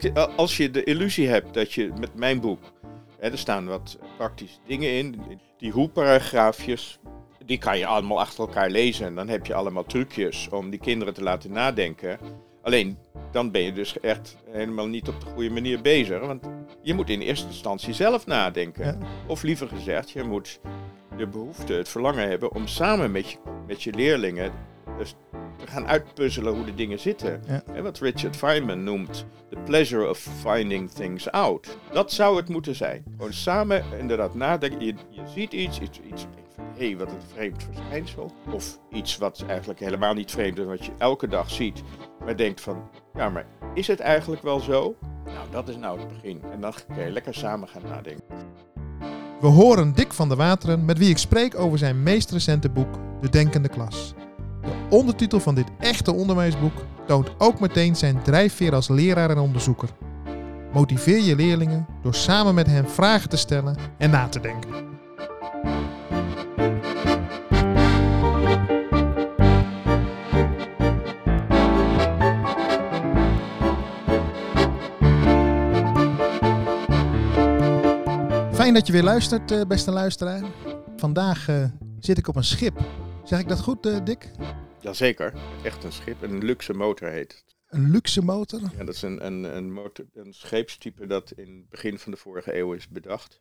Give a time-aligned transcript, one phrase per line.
[0.00, 2.72] Kijk, als je de illusie hebt dat je met mijn boek,
[3.18, 5.22] hè, er staan wat praktische dingen in,
[5.58, 6.98] die hoe-paragraafjes,
[7.44, 9.06] die kan je allemaal achter elkaar lezen.
[9.06, 12.18] En dan heb je allemaal trucjes om die kinderen te laten nadenken.
[12.62, 12.98] Alleen,
[13.32, 16.20] dan ben je dus echt helemaal niet op de goede manier bezig.
[16.20, 16.48] Want
[16.82, 18.98] je moet in eerste instantie zelf nadenken.
[19.26, 20.60] Of liever gezegd, je moet
[21.16, 24.52] de behoefte, het verlangen hebben om samen met je, met je leerlingen
[24.98, 25.14] dus
[25.64, 27.42] gaan uitpuzzelen hoe de dingen zitten.
[27.46, 27.82] Ja.
[27.82, 31.76] wat Richard Feynman noemt the pleasure of finding things out.
[31.92, 33.04] Dat zou het moeten zijn.
[33.16, 34.86] Gewoon samen inderdaad nadenken.
[34.86, 38.32] Je, je ziet iets, iets, iets van hé, hey, wat een vreemd verschijnsel.
[38.52, 41.82] Of iets wat eigenlijk helemaal niet vreemd is, wat je elke dag ziet.
[42.24, 44.96] Maar denkt van, ja, maar is het eigenlijk wel zo?
[45.24, 46.42] Nou, dat is nou het begin.
[46.52, 48.24] En dan kun je lekker samen gaan nadenken.
[49.40, 52.98] We horen Dick van der Wateren, met wie ik spreek over zijn meest recente boek,
[53.20, 54.14] De Denkende Klas.
[54.90, 59.88] De ondertitel van dit echte onderwijsboek toont ook meteen zijn drijfveer als leraar en onderzoeker.
[60.72, 64.70] Motiveer je leerlingen door samen met hen vragen te stellen en na te denken.
[78.52, 80.42] Fijn dat je weer luistert, eh, beste luisteraar.
[80.96, 81.64] Vandaag uh,
[81.98, 82.80] zit ik op een schip.
[83.24, 84.30] Zeg ik dat goed, uh, Dick?
[84.80, 86.22] Jazeker, echt een schip.
[86.22, 87.56] Een luxe motor heet het.
[87.68, 88.60] Een luxe motor?
[88.60, 92.18] Ja, dat is een, een, een, motor, een scheepstype dat in het begin van de
[92.18, 93.40] vorige eeuw is bedacht.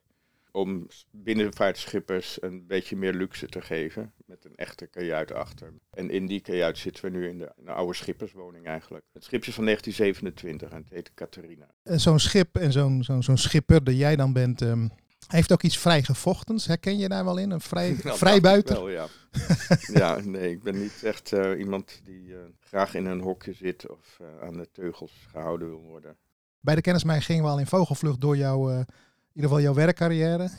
[0.52, 4.14] Om binnenvaartschippers een beetje meer luxe te geven.
[4.26, 5.74] Met een echte kajuit achter.
[5.92, 9.06] En in die kajuit zitten we nu in de, in de oude schipperswoning eigenlijk.
[9.14, 11.68] Het schip is van 1927 en het heet Catharina.
[11.84, 14.88] Zo'n schip en zo'n zo'n zo'n schipper dat jij dan bent, ehm,
[15.30, 16.66] hij heeft ook iets vrij gevochtens.
[16.66, 17.52] Herken je daar wel in?
[17.52, 18.76] Een vrij, nou, vrijbuiter?
[18.76, 19.08] Wel, ja.
[19.94, 23.90] ja, nee, ik ben niet echt uh, iemand die uh, graag in een hokje zit
[23.90, 26.18] of uh, aan de teugels gehouden wil worden.
[26.60, 28.86] Bij de kennismij gingen we al in vogelvlucht door jouw, in
[29.34, 30.50] ieder geval jouw werkcarrière.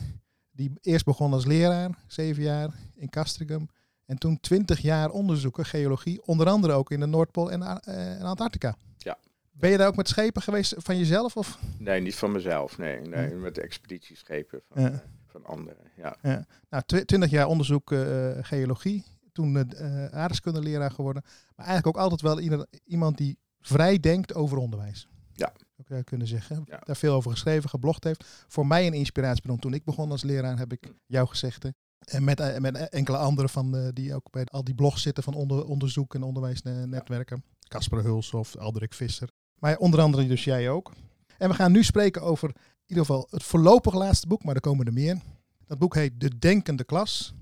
[0.51, 3.69] Die eerst begon als leraar, zeven jaar in Castricum.
[4.05, 8.75] En toen twintig jaar onderzoeken, geologie, onder andere ook in de Noordpool en, en Antarctica.
[8.97, 9.17] Ja,
[9.51, 11.37] ben je daar ook met schepen geweest van jezelf?
[11.37, 11.59] Of?
[11.77, 12.77] Nee, niet van mezelf.
[12.77, 14.91] Nee, nee met expeditieschepen van, ja.
[14.91, 15.91] uh, van anderen.
[15.95, 16.15] Ja.
[16.21, 16.45] ja.
[16.69, 19.05] Nou, twintig jaar onderzoek uh, geologie.
[19.31, 19.61] Toen uh,
[20.05, 21.23] aardrijkskundeleraar geworden.
[21.55, 25.07] Maar eigenlijk ook altijd wel iemand die vrij denkt over onderwijs.
[25.33, 25.53] Ja.
[25.87, 26.63] Zou ik kunnen zeggen.
[26.65, 26.81] Ja.
[26.85, 28.25] Daar veel over geschreven, geblogd heeft.
[28.47, 29.59] Voor mij een inspiratiebron.
[29.59, 31.73] Toen ik begon als leraar heb ik jouw gezegde.
[31.99, 35.65] En met, met enkele anderen van, die ook bij al die blogs zitten van onder,
[35.65, 37.43] onderzoek en onderwijsnetwerken.
[37.67, 39.29] Casper Huls of Alderik Visser.
[39.61, 40.91] Maar onder andere dus jij ook.
[41.37, 42.55] En we gaan nu spreken over in
[42.85, 45.17] ieder geval het voorlopig laatste boek, maar er komen er meer.
[45.65, 47.33] Dat boek heet De Denkende Klas.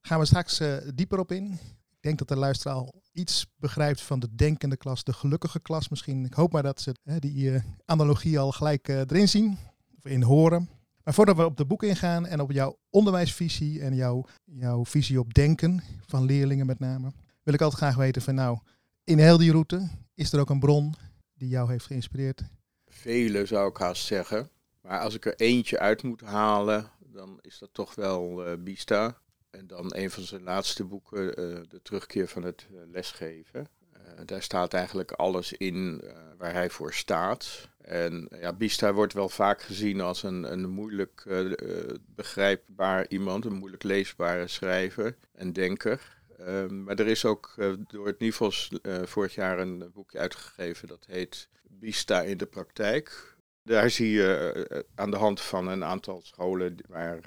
[0.00, 1.52] Gaan we straks uh, dieper op in.
[1.90, 5.88] Ik denk dat de luisteraar al iets begrijpt van de denkende klas, de gelukkige klas
[5.88, 6.24] misschien.
[6.24, 9.58] Ik hoop maar dat ze hè, die uh, analogie al gelijk erin zien
[9.96, 10.68] of in horen.
[11.04, 15.20] Maar voordat we op de boek ingaan en op jouw onderwijsvisie en jouw, jouw visie
[15.20, 18.58] op denken van leerlingen met name, wil ik altijd graag weten van nou,
[19.04, 20.94] in heel die route is er ook een bron
[21.48, 22.42] jou heeft geïnspireerd?
[22.86, 24.50] Vele zou ik haast zeggen.
[24.80, 29.18] Maar als ik er eentje uit moet halen, dan is dat toch wel uh, Bista.
[29.50, 33.68] En dan een van zijn laatste boeken, uh, De terugkeer van het uh, lesgeven.
[34.24, 36.02] daar staat eigenlijk alles in
[36.38, 37.68] waar hij voor staat.
[37.80, 41.26] En ja, Bista wordt wel vaak gezien als een, een moeilijk
[42.06, 46.22] begrijpbaar iemand, een moeilijk leesbare schrijver en denker.
[46.44, 50.88] Ehm, maar er is ook uh, door het NIVOS uh, vorig jaar een boekje uitgegeven
[50.88, 53.36] dat heet Bista in de praktijk.
[53.62, 57.20] Daar zie je uh, aan de hand van een aantal scholen waar,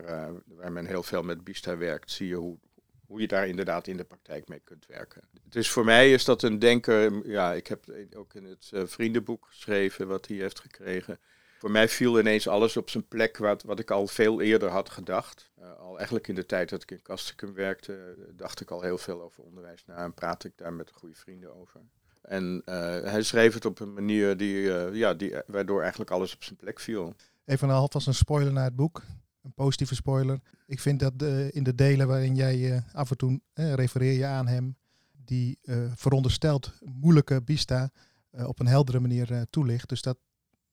[0.46, 2.58] waar men heel veel met Bista werkt, zie je hoe,
[3.06, 5.22] hoe je daar inderdaad in de praktijk mee kunt werken.
[5.44, 7.86] Dus voor mij is dat een denker, ja, ik heb
[8.16, 11.20] ook in het vriendenboek geschreven wat hij heeft gekregen
[11.58, 14.90] voor mij viel ineens alles op zijn plek wat, wat ik al veel eerder had
[14.90, 15.52] gedacht.
[15.60, 18.98] Uh, al eigenlijk in de tijd dat ik in Kastikum werkte, dacht ik al heel
[18.98, 21.82] veel over onderwijs na en praatte ik daar met goede vrienden over.
[22.22, 24.62] En uh, hij schreef het op een manier die,
[24.94, 27.16] ja, die, waardoor eigenlijk alles op zijn plek viel.
[27.46, 29.04] Even alvast een spoiler naar het boek.
[29.44, 30.40] Een positieve spoiler.
[30.66, 31.14] Ik vind dat
[31.52, 34.78] in de delen waarin jij af en toe refereer je aan hem,
[35.12, 35.60] die
[35.96, 37.90] verondersteld moeilijke Bista
[38.32, 39.90] op een heldere manier toelicht.
[39.90, 40.18] Dus dat,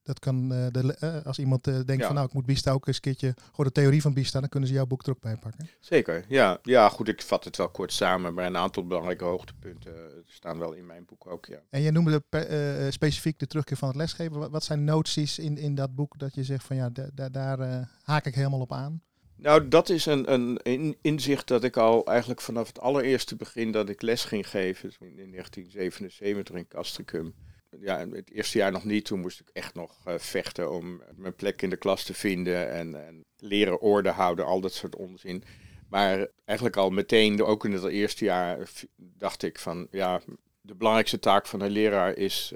[0.04, 2.86] dat kan, uh, de, uh, als iemand uh, denkt van nou, ik moet Bista ook
[2.86, 5.20] eens een keertje, gewoon de theorie van Bista, dan kunnen ze jouw boek er ook
[5.20, 5.68] bij pakken.
[5.80, 6.58] Zeker, ja.
[6.62, 9.92] Ja, goed, ik vat het wel kort samen, maar een aantal belangrijke hoogtepunten
[10.26, 11.62] staan wel in mijn boek ook, ja.
[11.70, 14.50] En jij noemde de, specifiek de terugkeer van het lesgeven.
[14.50, 16.90] Wat, zijn noties in, in dat boek dat je zegt van ja,
[17.30, 19.02] daar haak ik helemaal op aan?
[19.36, 23.88] Nou, dat is een, een inzicht dat ik al eigenlijk vanaf het allereerste begin dat
[23.88, 27.34] ik les ging geven, in 1977 in Castricum,
[27.80, 29.04] ja, het eerste jaar nog niet.
[29.04, 33.06] Toen moest ik echt nog vechten om mijn plek in de klas te vinden en,
[33.06, 35.44] en leren orde houden, al dat soort onzin.
[35.88, 40.20] Maar eigenlijk al meteen, ook in het eerste jaar, dacht ik van ja,
[40.60, 42.52] de belangrijkste taak van een leraar is,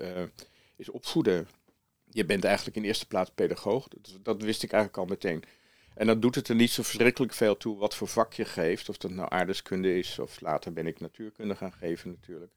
[0.77, 1.49] is opvoeden.
[2.11, 3.89] Je bent eigenlijk in eerste plaats pedagoog.
[3.89, 5.45] Dat, dat, wist ik eigenlijk al meteen.
[5.95, 8.89] En dan doet het er niet zo verschrikkelijk veel toe wat voor vak je geeft.
[8.89, 12.53] Of dat nou aardeskunde is, of later ben ik natuurkunde gaan geven natuurlijk.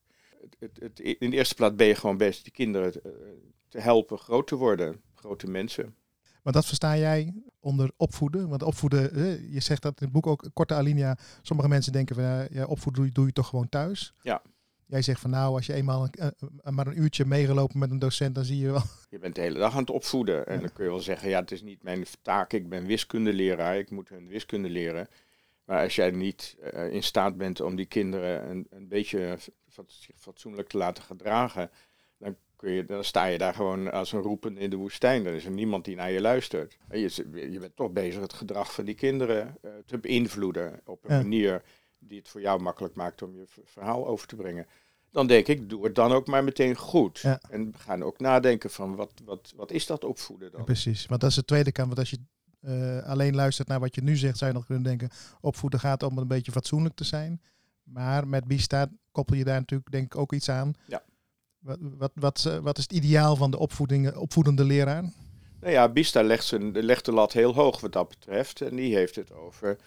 [0.60, 4.18] Het, het, in de eerste plaats ben je gewoon bezig die kinderen te, te helpen
[4.18, 5.02] groot te worden.
[5.16, 5.96] Grote mensen.
[6.44, 8.50] Maar dat versta jij onder opvoeden?
[8.50, 11.18] Want opvoeden, je zegt dat in het boek ook, korte alinea.
[11.42, 14.14] Sommige mensen denken van ja, opvoeden doe je, doe je toch gewoon thuis?
[14.22, 14.42] Ja.
[14.86, 18.36] Jij zegt van nou, als je eenmaal een, maar een uurtje meegelopen met een docent,
[18.36, 18.82] dan zie je wel.
[19.10, 20.48] Je bent de hele dag aan het opvoeden.
[20.48, 22.54] En dan kun je wel zeggen, ja, het is niet mijn taak.
[22.54, 23.78] Ik ben wiskundeleraar.
[23.78, 25.08] Ik moet hun wiskunde leren.
[25.66, 29.38] Maar als jij niet uh, in staat bent om die kinderen een, een beetje
[30.16, 31.70] fatsoenlijk te laten gedragen,
[32.18, 35.24] dan, kun je, dan sta je daar gewoon als een roepen in de woestijn.
[35.24, 36.78] Dan is er niemand die naar je luistert.
[36.92, 41.18] Je, je bent toch bezig het gedrag van die kinderen uh, te beïnvloeden op een
[41.18, 41.64] manier
[42.00, 44.68] die het voor jou makkelijk maakt om je verhaal over te brengen.
[45.12, 47.20] Dan denk ik, doe het dan ook maar meteen goed.
[47.20, 47.40] Ja.
[47.50, 50.64] En we gaan ook nadenken van wat, wat, wat is dat opvoeden dan?
[50.64, 51.88] precies, want dat is de tweede kant.
[51.88, 52.20] Want als je
[52.62, 55.10] uh, alleen luistert naar wat je nu zegt, zou je nog kunnen denken,
[55.42, 57.42] opvoeden gaat om een beetje fatsoenlijk te zijn.
[57.94, 60.74] Maar met Bista koppel je daar natuurlijk denk ik ook iets aan.
[60.88, 61.04] Ja.
[61.60, 65.04] Wat, wat, wat, eh, wat is het ideaal van de opvoeding, opvoedende leraar?
[65.60, 68.62] Nou ja, Bista legt, zijn, legt de lat heel hoog wat dat betreft.
[68.62, 69.78] En die heeft het over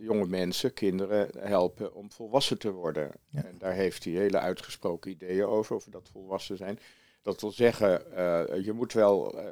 [0.00, 3.10] jonge mensen, kinderen helpen om volwassen te worden.
[3.32, 6.78] En daar heeft hij hele uitgesproken ideeën over, over dat volwassen zijn.
[7.22, 9.44] Dat wil zeggen, uh, je moet wel, uh,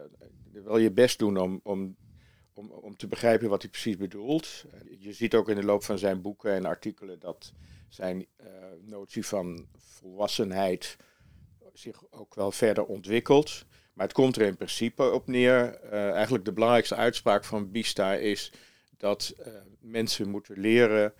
[0.65, 1.97] wel je best doen om, om,
[2.53, 4.65] om, om te begrijpen wat hij precies bedoelt.
[4.99, 7.53] Je ziet ook in de loop van zijn boeken en artikelen dat
[7.89, 8.47] zijn uh,
[8.81, 10.97] notie van volwassenheid
[11.73, 13.65] zich ook wel verder ontwikkelt.
[13.93, 15.81] Maar het komt er in principe op neer.
[15.91, 18.53] eigenlijk de belangrijkste uitspraak van Bista is
[18.97, 19.47] dat uh,
[19.81, 21.15] mensen moeten leren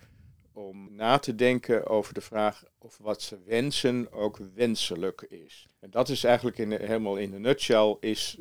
[0.53, 5.67] om na te denken over de vraag of wat ze wensen ook wenselijk is.
[5.79, 8.37] En dat is eigenlijk in helemaal in de nutshell is,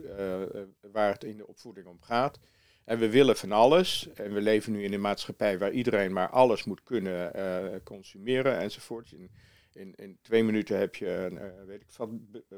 [0.81, 2.39] waar het in de opvoeding om gaat.
[2.85, 4.09] En we willen van alles.
[4.15, 8.59] En we leven nu in een maatschappij waar iedereen maar alles moet kunnen uh, consumeren
[8.59, 9.13] enzovoort.
[9.13, 9.31] In,
[9.73, 12.11] in, in, twee minuten heb je uh, weet ik wat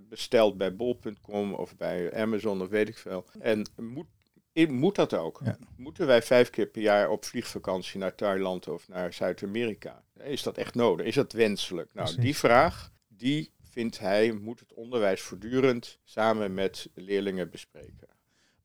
[0.08, 3.24] besteld bij bol.com of bij Amazon of weet ik veel.
[3.38, 4.06] En moet
[4.64, 5.40] moet dat ook?
[5.76, 10.04] Moeten wij vijf keer per jaar op vliegvakantie naar Thailand of naar Zuid-Amerika?
[10.18, 11.06] Is dat echt nodig?
[11.06, 11.88] Is dat wenselijk?
[11.92, 18.08] Nou, die vraag, die vindt hij, moet het onderwijs voortdurend samen met leerlingen bespreken.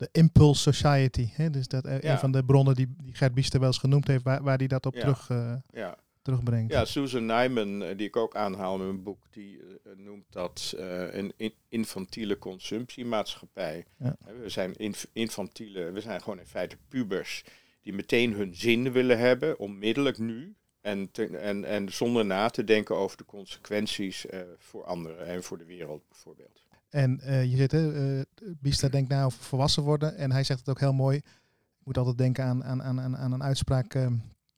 [0.01, 1.49] De Impulse Society, hè?
[1.49, 4.23] dus dat uh, een van de bronnen die, die Gert Biester wel eens genoemd heeft,
[4.23, 5.29] waar, waar hij dat op terug...
[5.29, 6.73] Uh, ja terugbrengt.
[6.73, 9.65] Ja, Susan Nyman, eh, die ik ook aanhaal in mijn boek, die uh,
[9.95, 11.33] noemt dat uh, een
[11.69, 13.85] infantiele consumptiemaatschappij.
[13.97, 14.15] Ja.
[14.41, 17.43] We zijn inf infantiele, we zijn gewoon in feite pubers
[17.81, 20.55] die meteen hun zin willen hebben, onmiddellijk nu.
[20.81, 21.09] En,
[21.39, 24.25] en, en zonder na te denken over de consequenties
[24.57, 26.63] voor anderen en voor de wereld bijvoorbeeld.
[26.91, 28.21] En je zit, uh,
[28.59, 30.17] Bista denkt nou over volwassen worden.
[30.17, 31.17] En hij zegt het ook heel mooi.
[31.17, 34.13] Ik moet altijd denken aan, aan, aan, aan een uitspraak ehm,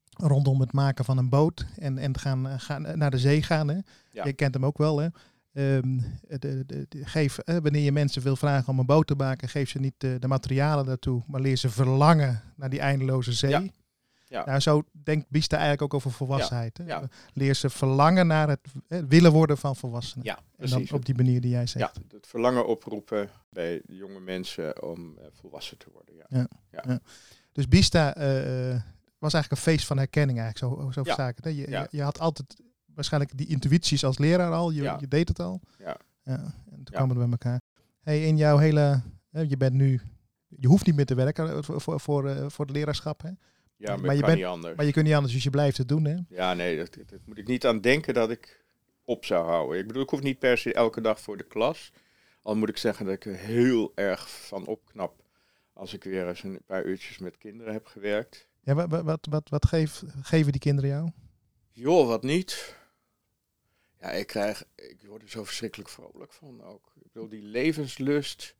[0.09, 3.67] rondom het maken van een boot en, en gaan, eh, gaan, naar de zee gaan.
[3.67, 3.77] Hè.
[4.09, 4.97] Je kent hem ook wel.
[4.97, 5.07] Hè.
[5.55, 9.49] Um, de, de, de, geef, wanneer je mensen wil vragen om een boot te maken,
[9.49, 13.49] geef ze niet de, de materialen daartoe, maar leer ze verlangen naar die eindeloze zee.
[13.49, 13.63] Ja.
[14.33, 14.45] Ja.
[14.45, 16.79] Nou, zo denkt Bista eigenlijk ook over volwassenheid.
[17.33, 18.67] Leer ze verlangen naar het
[19.07, 20.25] willen worden van volwassenen.
[20.25, 21.95] Ja, en dan op die manier die jij zegt.
[21.95, 26.15] Ja, het verlangen oproepen bij jonge mensen om uh, volwassen te worden.
[26.29, 26.47] Ja.
[26.71, 26.99] Ja.
[27.51, 28.81] Dus Bista uh,
[29.17, 31.15] was eigenlijk een feest van herkenning eigenlijk, zo, zo ja.
[31.15, 31.55] zaken.
[31.55, 35.61] Je, je, had altijd waarschijnlijk die intuïties als leraar al, je, je deed het al.
[35.77, 35.97] Ja.
[36.21, 36.53] ja.
[36.71, 37.61] En toen kwamen we bij elkaar.
[38.01, 40.01] Hey, in jouw hele, je bent nu,
[40.47, 43.21] je hoeft niet meer te werken eh, voor, voor, voor, eh, voor het leraarschap.
[43.21, 43.29] Hè?
[43.77, 44.75] Ja, maar, je bent, niet anders.
[44.75, 46.05] Maar je kunt niet anders, dus je blijft het doen.
[46.05, 46.15] Hè?
[46.29, 48.63] Ja, nee, dat, dat, moet ik niet aan denken dat ik
[49.05, 49.79] op zou houden.
[49.79, 51.91] Ik bedoel, ik hoef niet per se elke dag voor de klas.
[52.41, 55.23] Al moet ik zeggen dat ik er heel erg van opknap
[55.73, 58.47] als ik weer eens een paar uurtjes met kinderen heb gewerkt.
[58.61, 59.65] Ja, wat, wat, wat, wat
[60.21, 61.11] geven die kinderen jou?
[61.71, 62.75] Joh, wat niet.
[63.99, 66.91] Ja, ik krijg, ik word er zo verschrikkelijk vrolijk van ook.
[66.95, 68.55] Ik bedoel, die levenslust,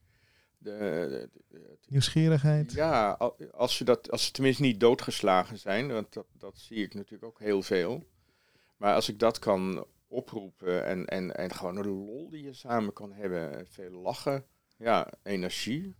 [0.64, 2.72] de, de, nieuwsgierigheid.
[2.72, 3.12] Ja,
[3.52, 7.24] als ze, dat, als ze tenminste niet doodgeslagen zijn, want dat, dat zie ik natuurlijk
[7.24, 8.08] ook heel veel.
[8.78, 12.94] Maar als ik dat kan oproepen en, en, en gewoon een lol die je samen
[12.94, 14.46] kan hebben, veel lachen,
[14.78, 15.96] ja, energie.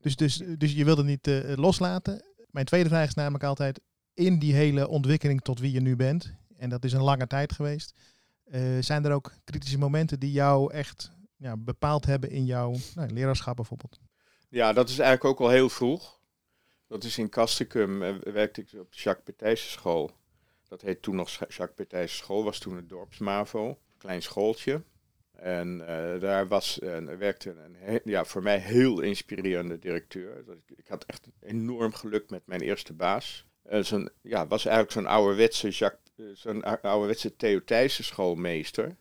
[0.00, 2.24] Dus, dus, dus je wilde niet uh, loslaten
[2.56, 3.80] mijn tweede vraag is namelijk altijd,
[4.14, 7.52] in die hele ontwikkeling tot wie je nu bent, en dat is een lange tijd
[7.52, 7.94] geweest,
[8.46, 13.12] uh, zijn er ook kritische momenten die jou echt ja, bepaald hebben in jouw nou,
[13.12, 14.00] leraarschap bijvoorbeeld?
[14.48, 16.20] Ja, dat is eigenlijk ook al heel vroeg.
[16.88, 20.10] Dat is in Castricum, uh, werkte ik op de Jacques Petijse school.
[20.68, 23.78] Dat heet toen nog Jacques Petijse school, was toen het dorpsmavo.
[23.98, 24.82] Klein schooltje.
[25.32, 30.38] En uh, daar was, uh, werkte een ja, voor mij heel inspirerende directeur.
[30.38, 33.46] Ik, ik had echt enorm geluk met mijn eerste baas.
[33.70, 38.96] Uh, ja, was eigenlijk zo'n ouderwetse, Jacques, zo'n ouderwetse Theo Thijssen schoolmeester.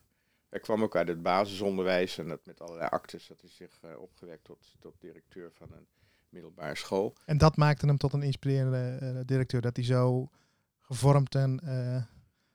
[0.56, 4.44] Hij kwam ook uit het basisonderwijs en dat met allerlei actes dat hij zich opgewekt
[4.44, 5.88] tot, tot directeur van een
[6.30, 7.14] middelbare school.
[7.26, 10.30] En dat maakte hem tot een inspirerende directeur, dat hij zo
[10.82, 11.60] gevormd en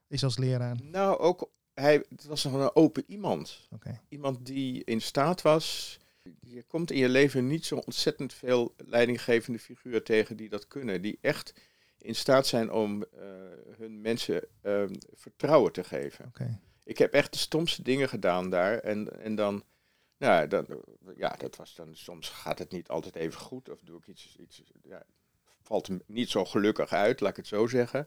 [0.09, 0.77] is als leraar?
[0.83, 3.69] Nou, ook hij het was nog een open iemand.
[4.09, 5.99] Iemand die in staat was.
[6.41, 11.03] Je komt in je leven niet zo ontzettend veel leidinggevende figuren tegen die dat kunnen.
[11.03, 11.55] Die echt
[11.99, 13.21] in staat zijn om uh,
[13.77, 14.83] hun mensen uh,
[15.15, 16.27] vertrouwen te geven.
[16.27, 16.59] Okay.
[16.91, 18.79] Ik heb echt de stomste dingen gedaan daar.
[18.79, 19.65] En, en dan,
[20.17, 20.67] nou, dan,
[21.17, 23.69] ja, dat was dan, soms gaat het niet altijd even goed.
[23.69, 25.03] Of doe ik iets, iets ja,
[25.63, 28.07] valt niet zo gelukkig uit, laat ik het zo zeggen.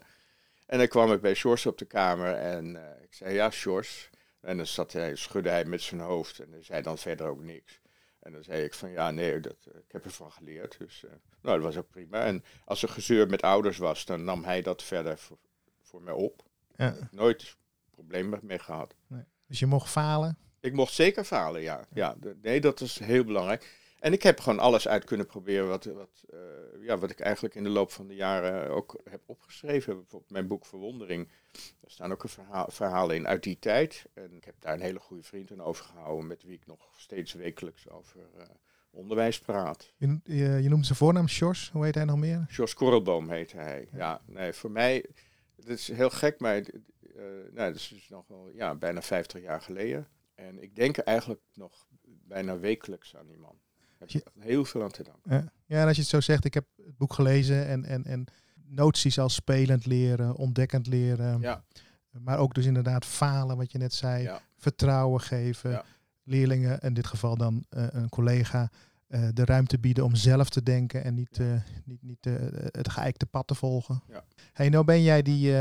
[0.66, 4.10] En dan kwam ik bij Sjors op de kamer en uh, ik zei, ja, Sjors.
[4.40, 7.42] En dan zat hij, schudde hij met zijn hoofd en hij zei dan verder ook
[7.42, 7.80] niks.
[8.18, 10.78] En dan zei ik van, ja, nee, dat, uh, ik heb ervan geleerd.
[10.78, 11.10] Dus, uh,
[11.42, 12.24] nou, dat was ook prima.
[12.24, 15.38] En als er gezeur met ouders was, dan nam hij dat verder voor,
[15.80, 16.42] voor mij op.
[16.76, 17.08] Ja.
[17.10, 17.56] Nooit
[17.94, 18.94] problemen mee gehad.
[19.06, 19.24] Nee.
[19.46, 20.38] Dus je mocht falen?
[20.60, 21.86] Ik mocht zeker falen, ja.
[21.92, 22.16] ja.
[22.42, 23.82] nee, dat is heel belangrijk.
[24.04, 26.40] En ik heb gewoon alles uit kunnen proberen wat, wat, uh,
[26.86, 29.96] ja, wat ik eigenlijk in de loop van de jaren ook heb opgeschreven.
[29.96, 31.28] Bijvoorbeeld mijn boek Verwondering.
[31.52, 34.06] Daar staan ook een verhaal, verhalen in uit die tijd.
[34.14, 37.32] En ik heb daar een hele goede vriend in overgehouden met wie ik nog steeds
[37.32, 38.44] wekelijks over uh,
[38.90, 39.92] onderwijs praat.
[39.96, 41.70] Je, je, je, noemt zijn voornaam Sjors.
[41.72, 42.46] Hoe heet hij nog meer?
[42.50, 43.88] Sjors Korrelboom heet hij.
[43.92, 44.20] Ja.
[44.26, 45.04] nee, voor mij,
[45.56, 46.62] het is heel gek, maar
[47.52, 50.08] nou, dat is dus nog wel ja, bijna 50 jaar geleden.
[50.34, 53.58] En ik denk eigenlijk nog bijna wekelijks aan die man
[54.06, 55.30] je, heel veel aan te danken.
[55.30, 55.52] Ja.
[55.66, 58.24] ja, en als je het zo zegt, ik heb het boek gelezen en, en, en
[58.64, 61.40] noties als spelend leren, ontdekkend leren.
[61.40, 61.64] Ja.
[62.10, 64.22] Maar ook dus inderdaad falen, wat je net zei.
[64.22, 64.40] Ja.
[64.56, 65.70] Vertrouwen geven.
[65.70, 65.84] Ja.
[66.22, 68.70] Leerlingen, in dit geval dan uh, een collega,
[69.08, 71.54] uh, de ruimte bieden om zelf te denken en niet, uh,
[71.84, 72.24] niet, niet
[72.70, 74.02] het geëikte pad te volgen.
[74.08, 74.24] Ja.
[74.52, 75.52] Hey, nou ben jij die,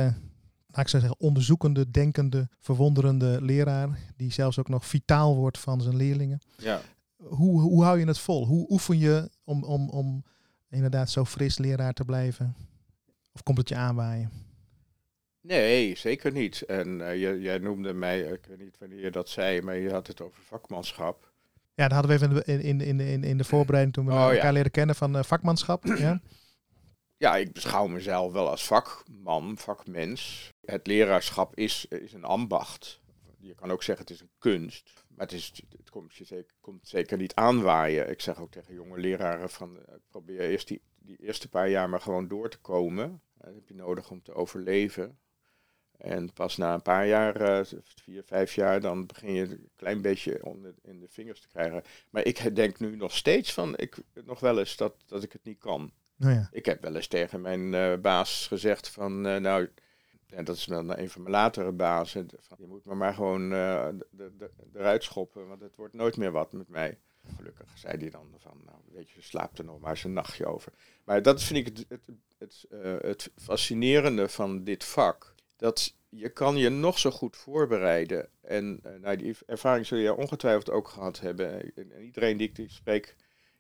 [0.75, 5.82] laat ik zo zeggen, onderzoekende, denkende, verwonderende leraar, die zelfs ook nog vitaal wordt van
[5.82, 6.39] zijn leerlingen.
[6.58, 6.82] Ja
[7.27, 8.46] hoe, hoe hou je het vol?
[8.46, 10.24] Hoe oefen je om, om, om
[10.70, 12.56] inderdaad zo fris leraar te blijven?
[13.34, 14.32] Of komt het je aanwaaien?
[15.42, 16.62] Nee, zeker niet.
[16.62, 19.92] En uh, je, jij noemde mij, ik weet niet wanneer je dat zei, maar je
[19.92, 21.32] had het over vakmanschap.
[21.75, 24.36] Ja, dat hadden we even in, in, in, in de voorbereiding toen we oh, elkaar
[24.36, 24.51] ja.
[24.51, 25.86] leren kennen van uh, vakmanschap.
[25.98, 26.22] ja.
[27.24, 30.51] Ja, ik beschouw mezelf wel als vakman, vakmens.
[30.65, 33.01] Het leraarschap is, is een ambacht.
[33.39, 35.06] Je kan ook zeggen het is een kunst.
[35.08, 38.10] Maar het, is, het komt, je zeker, komt zeker niet aanwaaien.
[38.10, 41.89] Ik zeg ook tegen jonge leraren van uh, probeer eerst die, die eerste paar jaar
[41.89, 43.22] maar gewoon door te komen.
[43.38, 45.20] Dat heb je nodig om te overleven.
[45.98, 50.01] En pas na een paar jaar, uh, vier, vijf jaar, dan begin je een klein
[50.01, 51.84] beetje onder, in de vingers te krijgen.
[52.10, 55.44] Maar ik denk nu nog steeds van, ik, nog wel eens dat, dat ik het
[55.44, 55.92] niet kan.
[56.15, 56.50] Nou ja.
[56.51, 59.70] Ik heb wel eens tegen mijn uh, baas gezegd van, nou,
[60.29, 62.29] en dat is dan een van mijn latere bazen.
[62.58, 66.70] Je moet me maar gewoon de, eruit schoppen, want het wordt nooit meer wat met
[66.70, 67.00] mij.
[67.36, 70.46] Gelukkig zei hij dan van, nou weet je, slaapt er nog maar eens een nachtje
[70.46, 70.74] over.
[71.03, 72.65] Maar dat vind ik het, het, het,
[73.01, 75.36] het fascinerende van dit vak.
[75.55, 78.29] Dat je kan je nog zo goed voorbereiden.
[78.41, 81.75] En nou, die ervaring zul je ongetwijfeld ook gehad hebben.
[81.75, 83.15] En iedereen die ik die spreek,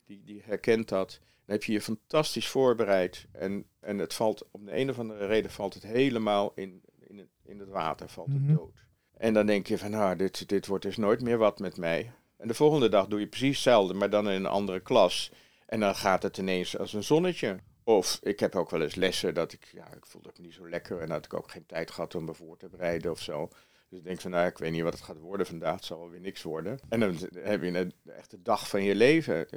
[0.05, 1.19] die, die herkent dat.
[1.45, 3.25] Dan heb je je fantastisch voorbereid.
[3.31, 7.17] En, en het valt, om de een of andere reden valt het helemaal in, in,
[7.17, 8.53] het, in het water, valt het Mhm.
[8.55, 8.85] dood.
[9.17, 12.11] En dan denk je van, nou, dit, dit wordt dus nooit meer wat met mij.
[12.37, 15.31] En de volgende dag doe je precies hetzelfde, maar dan in een andere klas.
[15.65, 17.59] En dan gaat het ineens als een zonnetje.
[17.83, 20.69] Of ik heb ook wel eens lessen dat ik, ja, ik voelde me niet zo
[20.69, 23.49] lekker en had ik ook geen tijd gehad om me voor te bereiden of zo.
[23.89, 25.99] Dus ik denk van, nou, ik weet niet wat het gaat worden vandaag, het zal
[25.99, 26.79] wel weer niks worden.
[26.89, 29.47] En dan heb je een, echt de dag van je leven.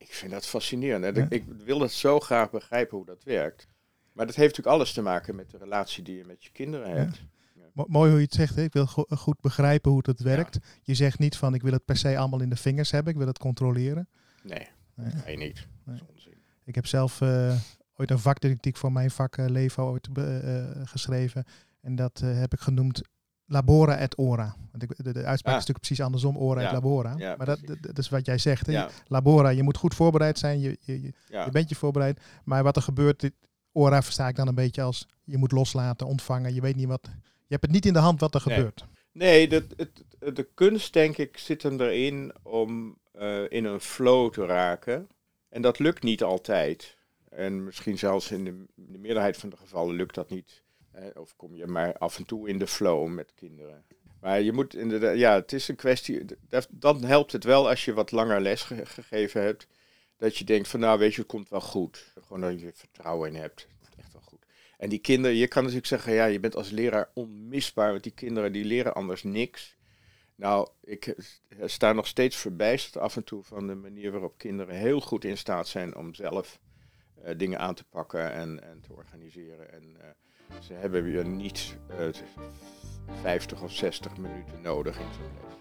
[0.00, 1.16] Ik vind dat fascinerend.
[1.16, 1.26] Ja.
[1.28, 3.66] Ik wil het zo graag begrijpen hoe dat werkt.
[4.12, 6.90] Maar dat heeft natuurlijk alles te maken met de relatie die je met je kinderen
[6.96, 7.22] hebt.
[7.72, 8.54] Mo- Mooi hoe je het zegt.
[8.54, 8.62] Hè?
[8.62, 10.58] Ik wil go- goed begrijpen hoe het werkt.
[10.82, 13.12] Je zegt niet van ik wil het per se allemaal in de vingers hebben.
[13.12, 14.08] Ik wil het controleren.
[14.42, 15.12] Nee, Nee.
[15.26, 15.66] nee niet.
[15.84, 15.98] Dat.
[16.64, 17.54] Ik heb zelf eh,
[17.96, 21.44] ooit een vakdidactiek voor mijn vak eh, Levo ooit eh, geschreven.
[21.80, 23.02] En dat heb ik genoemd
[23.50, 24.56] labora et ora.
[24.70, 25.60] Want ik, de, de uitspraak Ah.
[25.60, 27.14] is natuurlijk precies andersom, ora et labora.
[27.16, 28.66] Ja, maar dat, dat, is wat jij zegt.
[28.66, 28.72] Hè?
[28.72, 30.60] Ja, Labora, je moet goed voorbereid zijn.
[30.60, 32.20] Je, je, je, bent je voorbereid.
[32.44, 33.32] Maar wat er gebeurt, dit,
[33.72, 36.54] ora versta ik dan een beetje als je moet loslaten, ontvangen.
[36.54, 37.00] Je weet niet wat.
[37.22, 38.56] Je hebt het niet in de hand wat er Nee.
[38.56, 38.84] gebeurt.
[39.12, 40.04] Nee, de, het,
[40.36, 45.08] de kunst, denk ik, zit hem erin om uh, in een flow te raken.
[45.48, 46.96] En dat lukt niet altijd.
[47.28, 50.62] En misschien zelfs in de, de meerderheid van de gevallen lukt dat niet.
[51.14, 53.84] Of kom je maar af en toe in de flow met kinderen.
[54.20, 56.24] Maar je moet inderdaad, ja, het is een kwestie.
[56.70, 59.66] Dan helpt het wel als je wat langer les gegeven hebt.
[60.16, 62.12] Dat je denkt van nou weet je, het komt wel goed.
[62.20, 63.66] Gewoon dat je vertrouwen in hebt.
[63.96, 64.46] Echt wel goed.
[64.78, 67.90] En die kinderen, je kan natuurlijk zeggen, ja, je bent als leraar onmisbaar.
[67.90, 69.76] Want die kinderen die leren anders niks.
[70.34, 71.14] Nou, ik
[71.64, 75.38] sta nog steeds verbijsterd af en toe van de manier waarop kinderen heel goed in
[75.38, 76.60] staat zijn om zelf
[77.24, 79.72] uh, dingen aan te pakken en, en te organiseren.
[79.72, 80.04] En uh,
[80.58, 81.96] ze hebben weer niet uh,
[83.22, 85.58] 50 of 60 minuten nodig in zo'n les.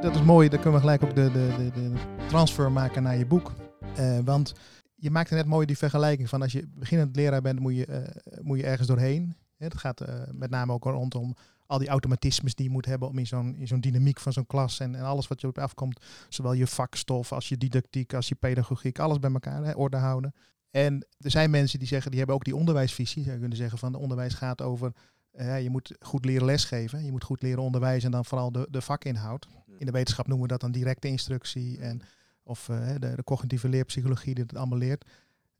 [0.00, 1.92] Dat is mooi, dan kunnen we gelijk ook de, de, de, de
[2.26, 3.52] transfer maken naar je boek.
[3.98, 4.54] Uh, want
[4.94, 7.96] je maakte net mooi die vergelijking van als je beginnend leraar bent, moet je, uh,
[8.40, 9.36] moet je ergens doorheen.
[9.56, 11.34] Het gaat met name ook rondom
[11.68, 14.46] al die automatismes die je moet hebben om in zo'n, in zo'n dynamiek van zo'n
[14.46, 18.28] klas en, en alles wat je op afkomt, zowel je vakstof als je didactiek als
[18.28, 20.34] je pedagogiek, alles bij elkaar hè, orde houden.
[20.70, 23.22] En er zijn mensen die zeggen, die hebben ook die onderwijsvisie.
[23.22, 24.92] Ze kunnen zeggen van de onderwijs gaat over,
[25.34, 28.66] uh, je moet goed leren lesgeven, je moet goed leren onderwijzen en dan vooral de,
[28.70, 29.48] de vakinhoud.
[29.78, 32.00] In de wetenschap noemen we dat dan directe instructie en
[32.42, 35.04] of uh, de, de, cognitieve leerpsychologie die het allemaal leert.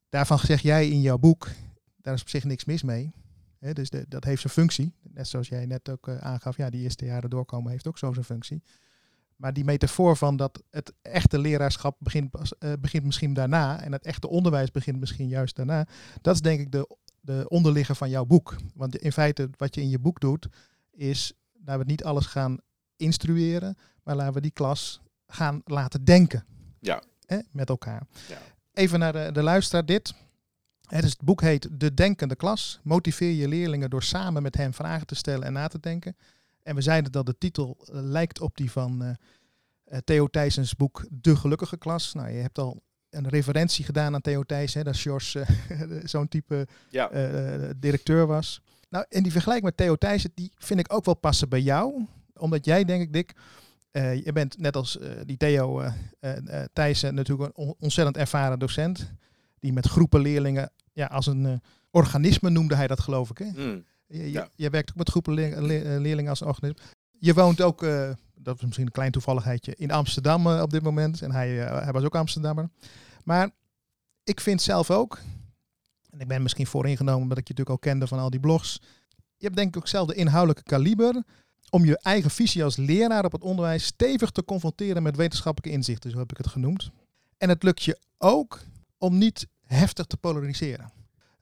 [0.08, 1.48] Daarvan zeg jij in jouw boek,
[1.96, 3.12] daar is op zich niks mis mee
[3.58, 4.94] dus de, dat heeft zijn functie.
[5.02, 8.12] Net zoals jij net ook uh, aangaf, ja, die eerste jaren doorkomen heeft ook zo
[8.12, 8.62] zijn functie.
[9.36, 14.04] Maar die metafoor van dat het echte leraarschap begint, uh, begint misschien daarna en het
[14.04, 15.86] echte onderwijs begint misschien juist daarna.
[16.20, 18.56] Dat is denk ik de, de onderligger van jouw boek.
[18.74, 20.48] Want in feite wat je in je boek doet
[20.90, 21.32] is,
[21.64, 22.58] laten we niet alles gaan
[22.96, 26.44] instrueren, maar laten we die klas gaan laten denken.
[26.80, 27.02] Ja.
[27.50, 28.06] met elkaar.
[28.28, 28.38] Ja.
[28.72, 30.14] Even naar de, de luisteraar dit.
[30.88, 32.80] Het, is, het boek heet De Denkende Klas.
[32.82, 36.16] Motiveer je leerlingen door samen met hen vragen te stellen en na te denken.
[36.62, 41.06] En we zeiden dat de titel eh, lijkt op die van uh, Theo Thijsens boek
[41.10, 42.14] De Gelukkige Klas.
[42.14, 45.42] Nou, je hebt al een referentie gedaan aan Theo Thijs, dat Sjors uh,
[46.04, 47.08] zo'n type ja.
[47.76, 48.60] directeur was.
[48.88, 52.06] Nou, en die vergelijking met Theo Thijssen, die vind ik ook wel passen bij jou.
[52.34, 53.32] Omdat jij, denk ik, Dick,
[54.24, 55.82] je bent net als die Theo
[56.72, 59.12] Thijssen natuurlijk een ontzettend ervaren docent
[59.58, 61.52] die met groepen leerlingen, ja, als een uh,
[61.90, 63.38] organisme noemde hij dat geloof ik.
[63.38, 63.46] Hè?
[63.46, 64.48] Mm, je, ja.
[64.54, 65.34] je, werkt ook met groepen
[66.00, 66.82] leerlingen als een organisme.
[67.18, 70.82] Je woont ook, uh, dat is misschien een klein toevalligheidje, in Amsterdam uh, op dit
[70.82, 71.22] moment.
[71.22, 72.68] En hij, hij was ook Amsterdammer.
[73.24, 73.50] Maar
[74.24, 75.18] ik vind zelf ook,
[76.10, 78.80] en ik ben misschien vooringenomen omdat ik je natuurlijk al kende van al die blogs.
[79.36, 81.22] Je hebt denk ik ook zelf de inhoudelijke kaliber
[81.70, 86.10] om je eigen visie als leraar op het onderwijs stevig te confronteren met wetenschappelijke inzichten,
[86.10, 86.90] zo heb ik het genoemd.
[87.38, 88.60] En het lukt je ook
[88.98, 90.92] om niet heftig te polariseren.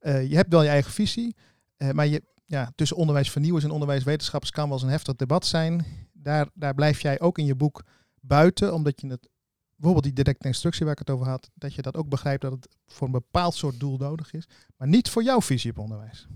[0.00, 1.36] Uh, je hebt wel je eigen visie,
[1.78, 5.84] uh, maar je, ja, tussen onderwijsvernieuwers en onderwijswetenschappers kan wel eens een heftig debat zijn.
[6.12, 7.84] Daar, daar blijf jij ook in je boek
[8.20, 9.28] buiten, omdat je het,
[9.74, 12.52] bijvoorbeeld die directe instructie waar ik het over had, dat je dat ook begrijpt dat
[12.52, 16.26] het voor een bepaald soort doel nodig is, maar niet voor jouw visie op onderwijs.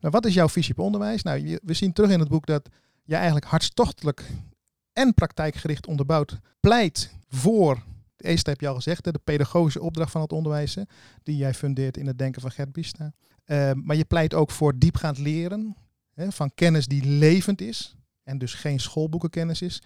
[0.00, 1.22] Nou, wat is jouw visie op onderwijs?
[1.22, 2.68] Nou, we zien terug in het boek dat
[3.04, 4.30] jij eigenlijk hartstochtelijk
[4.92, 7.82] en praktijkgericht onderbouwd pleit voor
[8.20, 10.76] de eerste heb je al gezegd, de pedagogische opdracht van het onderwijs,
[11.22, 13.12] die jij fundeert in het denken van Gert Bista.
[13.46, 15.76] Uh, maar je pleit ook voor diepgaand leren
[16.14, 19.82] hè, van kennis die levend is en dus geen schoolboekenkennis is.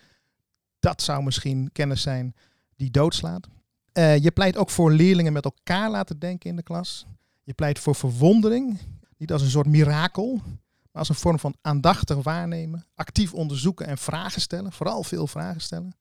[0.79, 2.35] Dat zou misschien kennis zijn
[2.77, 3.49] die doodslaat.
[3.93, 7.07] Uh, je pleit ook voor leerlingen met elkaar laten denken in de klas.
[7.43, 8.79] Je pleit voor verwondering,
[9.17, 10.41] niet als een soort mirakel,
[10.93, 15.61] maar als een vorm van aandachtig waarnemen, actief onderzoeken en vragen stellen, vooral veel vragen
[15.61, 15.95] stellen.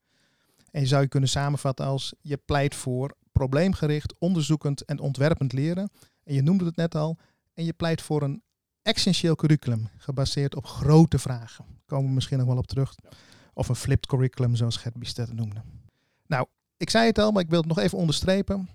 [0.74, 5.90] En je zou je kunnen samenvatten als je pleit voor probleemgericht, onderzoekend en ontwerpend leren.
[6.24, 7.18] En je noemde het net al.
[7.54, 8.44] En je pleit voor een
[8.82, 11.66] essentieel curriculum, gebaseerd op grote vragen.
[11.68, 12.96] Daar komen we misschien nog wel op terug.
[13.54, 15.62] Of een flipped curriculum, zoals Gert Bistet noemde.
[16.28, 16.46] Nou,
[16.78, 18.70] ik zei het al, maar ik wil het nog even onderstrepen.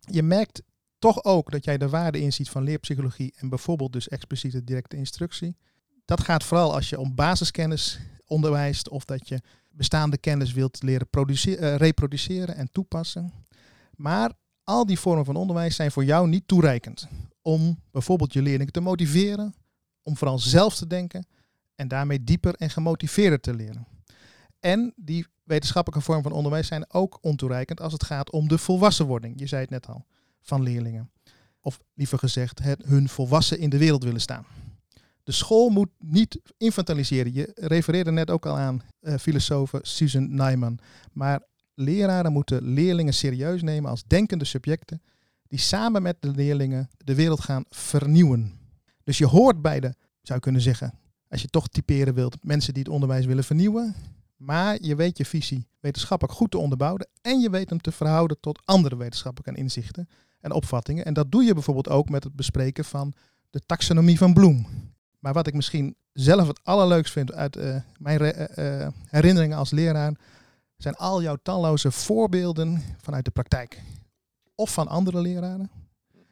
[0.00, 0.62] Je merkt
[0.98, 5.56] toch ook dat jij de waarde inziet van leerpsychologie en bijvoorbeeld dus expliciete directe instructie.
[6.04, 9.40] Dat gaat vooral als je om basiskennis onderwijst of dat je
[9.78, 11.08] bestaande kennis wilt leren
[11.46, 13.32] uh, reproduceren en toepassen.
[13.96, 14.32] Maar
[14.64, 17.08] al die vormen van onderwijs zijn voor jou niet toereikend
[17.42, 19.54] om bijvoorbeeld je leerlingen te motiveren,
[20.02, 21.26] om vooral zelf te denken
[21.74, 23.86] en daarmee dieper en gemotiveerder te leren.
[24.60, 29.40] En die wetenschappelijke vormen van onderwijs zijn ook ontoereikend als het gaat om de volwassenwording,
[29.40, 30.04] je zei het net al,
[30.40, 31.10] van leerlingen.
[31.60, 34.44] Of liever gezegd, het hun volwassen in de wereld willen staan.
[35.28, 37.34] De school moet niet infantiliseren.
[37.34, 40.78] Je refereerde net ook al aan uh, filosoof Susan Neiman.
[41.12, 41.42] Maar
[41.74, 45.02] leraren moeten leerlingen serieus nemen als denkende subjecten
[45.48, 48.52] die samen met de leerlingen de wereld gaan vernieuwen.
[49.04, 52.74] Dus je hoort bij de, zou je kunnen zeggen, als je toch typeren wilt, mensen
[52.74, 53.94] die het onderwijs willen vernieuwen.
[54.36, 58.40] Maar je weet je visie wetenschappelijk goed te onderbouwen en je weet hem te verhouden
[58.40, 60.08] tot andere wetenschappelijke inzichten
[60.40, 61.04] en opvattingen.
[61.04, 63.12] En dat doe je bijvoorbeeld ook met het bespreken van
[63.50, 64.66] de taxonomie van Bloem.
[65.18, 70.12] Maar wat ik misschien zelf het allerleukst vind uit uh, mijn uh, herinneringen als leraar,
[70.76, 73.82] zijn al jouw talloze voorbeelden vanuit de praktijk.
[74.54, 75.70] Of van andere leraren,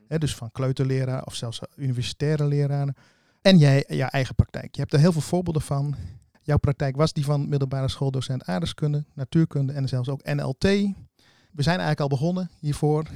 [0.08, 2.94] hè, dus van kleuterleraar of zelfs universitaire leraren.
[3.42, 4.74] En jij, jouw eigen praktijk.
[4.74, 5.96] Je hebt er heel veel voorbeelden van.
[6.42, 10.62] Jouw praktijk was die van middelbare schooldocent aardrijkskunde, natuurkunde en zelfs ook NLT.
[10.62, 13.06] We zijn eigenlijk al begonnen hiervoor.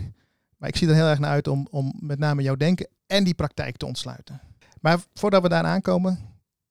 [0.56, 3.24] Maar ik zie er heel erg naar uit om, om met name jouw denken en
[3.24, 4.40] die praktijk te ontsluiten.
[4.80, 6.18] Maar voordat we daar aankomen,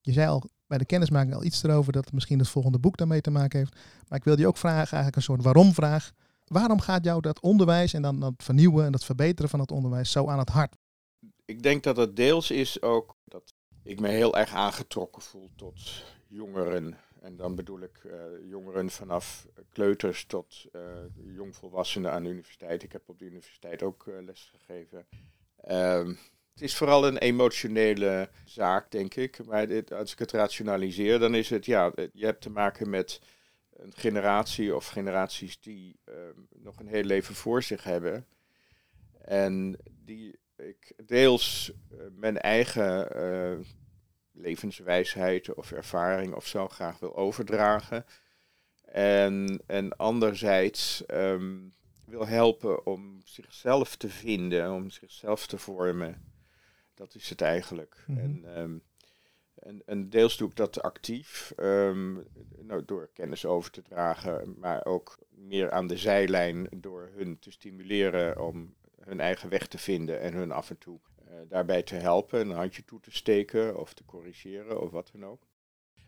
[0.01, 3.21] je zei al bij de kennismaking al iets erover dat misschien het volgende boek daarmee
[3.21, 3.75] te maken heeft.
[4.07, 6.11] Maar ik wilde je ook vragen, eigenlijk een soort waarom-vraag.
[6.45, 10.11] Waarom gaat jou dat onderwijs en dan dat vernieuwen en dat verbeteren van het onderwijs
[10.11, 10.75] zo aan het hart?
[11.45, 16.03] Ik denk dat het deels is ook dat ik me heel erg aangetrokken voel tot
[16.27, 16.97] jongeren.
[17.21, 18.13] En dan bedoel ik uh,
[18.49, 20.81] jongeren vanaf kleuters tot uh,
[21.35, 22.83] jongvolwassenen aan de universiteit.
[22.83, 25.07] Ik heb op de universiteit ook uh, les gegeven.
[25.55, 26.13] Ehm,
[26.59, 29.45] het is vooral een emotionele zaak, denk ik.
[29.45, 33.21] Maar dit, als ik het rationaliseer, dan is het, ja, je hebt te maken met
[33.75, 36.15] een generatie of generaties die uh,
[36.55, 38.25] nog een heel leven voor zich hebben.
[39.21, 43.65] En die ik deels uh, mijn eigen uh,
[44.31, 48.05] levenswijsheid of ervaring of zo graag wil overdragen.
[48.85, 51.73] En, en anderzijds um,
[52.05, 56.28] wil helpen om zichzelf te vinden, om zichzelf te vormen.
[56.99, 58.03] Dat is het eigenlijk.
[58.07, 58.45] Mm -hmm.
[58.45, 58.83] en, um,
[59.55, 64.85] en, en, deels doe ik dat actief, um, nou, door kennis over te dragen, maar
[64.85, 70.19] ook meer aan de zijlijn door hun te stimuleren om hun eigen weg te vinden
[70.19, 73.93] en hun af en toe uh, daarbij te helpen, een handje toe te steken of
[73.93, 75.47] te corrigeren of wat dan ook.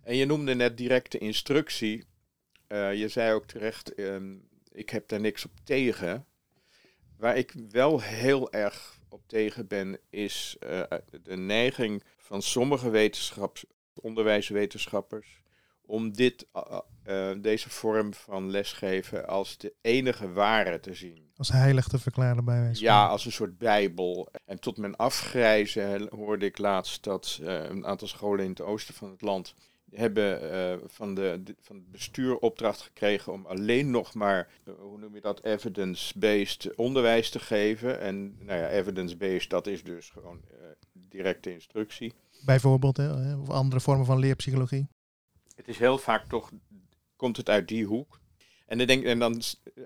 [0.01, 2.03] En je noemde net directe instructie.
[2.67, 6.25] Uh, je zei ook terecht, um, ik heb daar niks op tegen.
[7.17, 10.81] Waar ik wel heel erg op tegen ben, is uh,
[11.23, 15.41] de neiging van sommige wetenschaps, onderwijswetenschappers
[15.85, 21.31] om dit, uh, uh, deze vorm van lesgeven als de enige ware te zien.
[21.37, 24.31] Als heilig te verklaren bij wijze Ja, als een soort bijbel.
[24.45, 29.09] En tot mijn afgrijzen hoorde ik laatst dat een aantal scholen in het oosten van
[29.11, 29.53] het land
[29.93, 34.73] hebben uh, van, de, de, van het bestuur opdracht gekregen om alleen nog maar, uh,
[34.79, 37.99] hoe noem je dat, evidence-based onderwijs te geven.
[37.99, 40.57] En nou ja, evidence-based, dat is dus gewoon uh,
[40.93, 42.13] directe instructie.
[42.45, 44.87] Bijvoorbeeld, hè, of andere vormen van leerpsychologie.
[45.55, 46.51] Het is heel vaak toch,
[47.15, 48.19] komt het uit die hoek.
[48.65, 49.41] En, dan, denk, en dan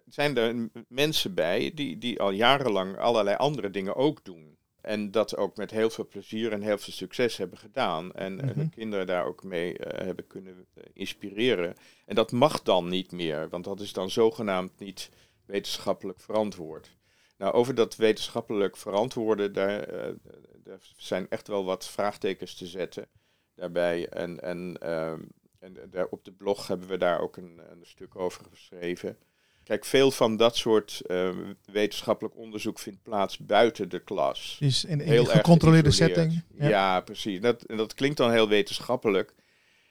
[0.06, 4.58] zijn er mensen bij die, die al jarenlang allerlei andere dingen ook doen.
[4.86, 8.14] En dat ook met heel veel plezier en heel veel succes hebben gedaan.
[8.14, 8.50] En mm -hmm.
[8.56, 11.76] hun kinderen daar ook mee uh, hebben kunnen uh, inspireren.
[12.06, 15.10] En dat mag dan niet meer, want dat is dan zogenaamd niet
[15.46, 16.98] wetenschappelijk verantwoord.
[17.38, 20.16] Nou, over dat wetenschappelijk verantwoorden, daar, uh,
[20.64, 23.08] daar zijn echt wel wat vraagtekens te zetten
[23.56, 24.10] daarbij.
[24.10, 25.22] En, en, ehm,
[25.60, 29.18] en daar op de blog hebben we daar ook een, een stuk over geschreven.
[29.66, 31.30] Kijk, veel van dat soort uh,
[31.72, 34.58] wetenschappelijk onderzoek vindt plaats buiten de klas.
[34.60, 36.44] Dus in, in een gecontroleerde setting.
[36.58, 37.42] Ja, ja precies.
[37.42, 39.34] Dat, dat klinkt dan heel wetenschappelijk.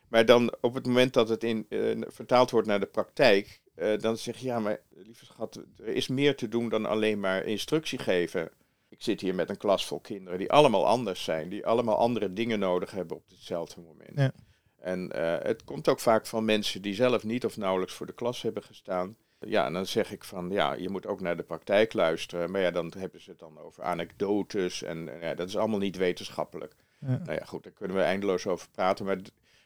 [0.08, 3.98] Maar dan op het moment dat het in, uh, vertaald wordt naar de praktijk, uh,
[3.98, 7.44] dan zeg je ja, maar lieve schat, er is meer te doen dan alleen maar
[7.44, 8.50] instructie geven.
[8.88, 12.32] Ik zit hier met een klas vol kinderen die allemaal anders zijn, die allemaal andere
[12.32, 14.12] dingen nodig hebben op hetzelfde moment.
[14.14, 14.32] Ja.
[14.80, 18.14] En uh, het komt ook vaak van mensen die zelf niet of nauwelijks voor de
[18.14, 19.16] klas hebben gestaan.
[19.46, 22.50] Ja, en dan zeg ik van ja, je moet ook naar de praktijk luisteren.
[22.50, 25.96] Maar ja, dan hebben ze het dan over anekdotes en, ja, dat is allemaal niet
[25.96, 26.74] wetenschappelijk.
[26.98, 27.18] Ja.
[27.24, 29.04] Nou ja, goed, daar kunnen we eindeloos over praten.
[29.04, 29.18] Maar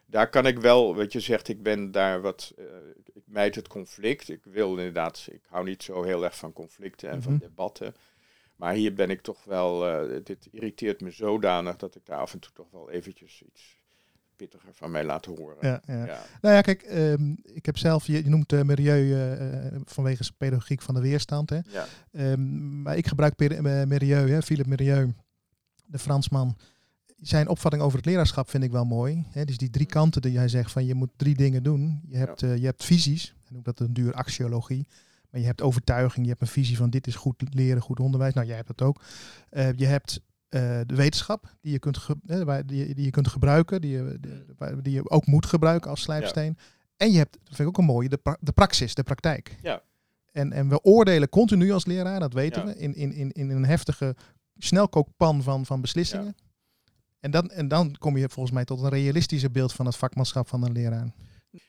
[0.06, 2.64] daar kan ik wel, wat je zegt, ik ben daar wat, uh,
[3.12, 4.28] ik mijt het conflict.
[4.28, 7.30] Ik wil inderdaad, ik hou niet zo heel erg van conflicten en mm -hmm.
[7.30, 7.94] van debatten.
[8.56, 12.32] Maar hier ben ik toch wel, uh, dit irriteert me zodanig dat ik daar af
[12.32, 13.77] en toe toch wel eventjes iets
[14.38, 15.57] pittiger van mij laten horen.
[15.61, 16.05] Ja, ja.
[16.07, 16.22] ja.
[16.40, 20.83] Nou ja, kijk, um, ik heb zelf, je, je noemt uh, Milieu uh, vanwege pedagogiek
[20.83, 21.51] van de weerstand.
[21.51, 21.59] Hè?
[21.68, 21.87] Ja.
[22.33, 23.38] Um, maar ik gebruik
[23.87, 25.14] Milieu, hè, Philippe Milieu,
[25.87, 26.57] de Fransman.
[27.20, 29.27] Zijn opvatting over het leraarschap vind ik wel mooi.
[29.31, 29.44] Hè?
[29.44, 32.03] Dus die drie kanten die jij zegt van je moet drie dingen doen.
[32.07, 32.53] Je hebt, ja.
[32.53, 34.87] je hebt visies, hij noemt dat een duur axiologie.
[35.31, 38.35] Maar je hebt overtuiging, je hebt een visie van dit is goed leren, goed onderwijs.
[38.35, 39.03] Nou, jij hebt dat ook.
[39.77, 43.90] Je hebt uh, de wetenschap die je, kunt uh, die, die, je kunt gebruiken, die
[43.90, 46.54] je, die, die, je ook moet gebruiken als slijpsteen.
[46.56, 46.64] Ja.
[46.96, 49.58] En je hebt, dat vind ik ook een mooie, de, pra de praxis, de praktijk.
[49.62, 49.82] Ja.
[50.32, 53.64] En, en we oordelen continu als leraar, dat weten we, in, in, in, in een
[53.64, 54.16] heftige
[54.56, 56.37] snelkookpan van, van beslissingen.
[57.20, 60.48] En, dan, en dan kom je volgens mij tot een realistischer beeld van het vakmanschap
[60.48, 61.12] van een leraar.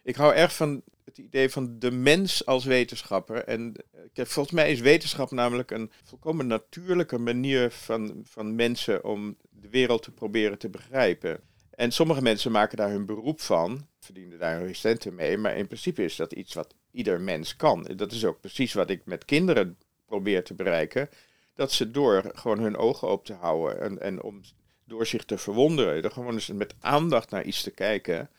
[0.03, 3.43] Ik hou erg van het idee van de mens als wetenschapper.
[3.43, 3.73] En
[4.13, 9.69] eh, volgens mij is wetenschap namelijk een volkomen natuurlijke manier van, van mensen om de
[9.69, 11.39] wereld te proberen te begrijpen.
[11.69, 15.67] En sommige mensen maken daar hun beroep van, verdienen daar hun centen mee, maar in
[15.67, 17.87] principe is dat iets wat ieder mens kan.
[17.87, 21.09] En dat is ook precies wat ik met kinderen probeer te bereiken.
[21.53, 24.41] Dat ze door gewoon hun ogen open te houden en, en om
[24.85, 28.29] door zich te verwonderen, er gewoon eens met aandacht naar iets te kijken,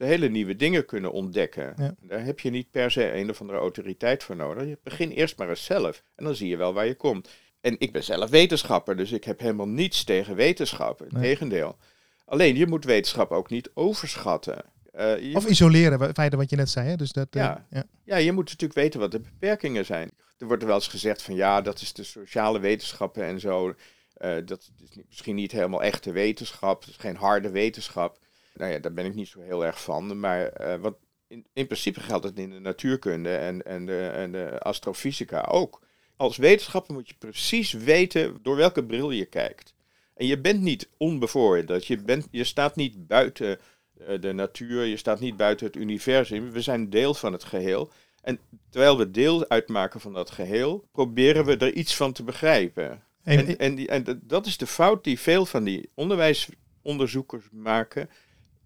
[0.00, 1.96] ze hele nieuwe dingen kunnen ontdekken.
[2.00, 4.64] Daar heb je niet per se een of andere autoriteit voor nodig.
[4.64, 7.28] Je begin eerst maar eens zelf en dan zie je wel waar je komt.
[7.60, 11.02] En ik ben zelf wetenschapper, dus ik heb helemaal niets tegen wetenschap.
[11.02, 11.76] Integendeel.
[12.24, 14.64] Alleen je moet wetenschap ook niet overschatten.
[14.94, 16.88] Uh, of isoleren, feiten wat je net zei.
[16.88, 16.96] Hè?
[16.96, 17.66] Dus dat, eh, ja.
[17.70, 17.84] ja.
[18.04, 20.10] ja, je moet natuurlijk weten wat de beperkingen zijn.
[20.38, 23.68] Er wordt wel eens gezegd van ja, dat is de sociale wetenschappen en zo.
[23.68, 28.18] Uh, dat is misschien niet helemaal echte wetenschap, is geen harde wetenschap.
[28.54, 30.20] Nou ja, daar ben ik niet zo heel erg van.
[30.20, 30.96] Maar wat
[31.30, 35.80] in, in principe geldt het in de natuurkunde en, en, de, en de astrofysica ook.
[36.16, 39.74] Als wetenschapper moet je precies weten door welke bril je kijkt.
[40.14, 41.86] En je bent niet onbevoorrecht.
[41.86, 43.58] Je, bent, je staat niet buiten
[44.06, 46.50] eh, de natuur, je staat niet buiten het universum.
[46.50, 47.90] We zijn deel van het geheel.
[48.22, 48.38] En
[48.70, 53.02] terwijl we deel uitmaken van dat geheel, proberen we er iets van te begrijpen.
[53.22, 58.10] En, en, die, en dat is de fout die veel van die onderwijsonderzoekers maken,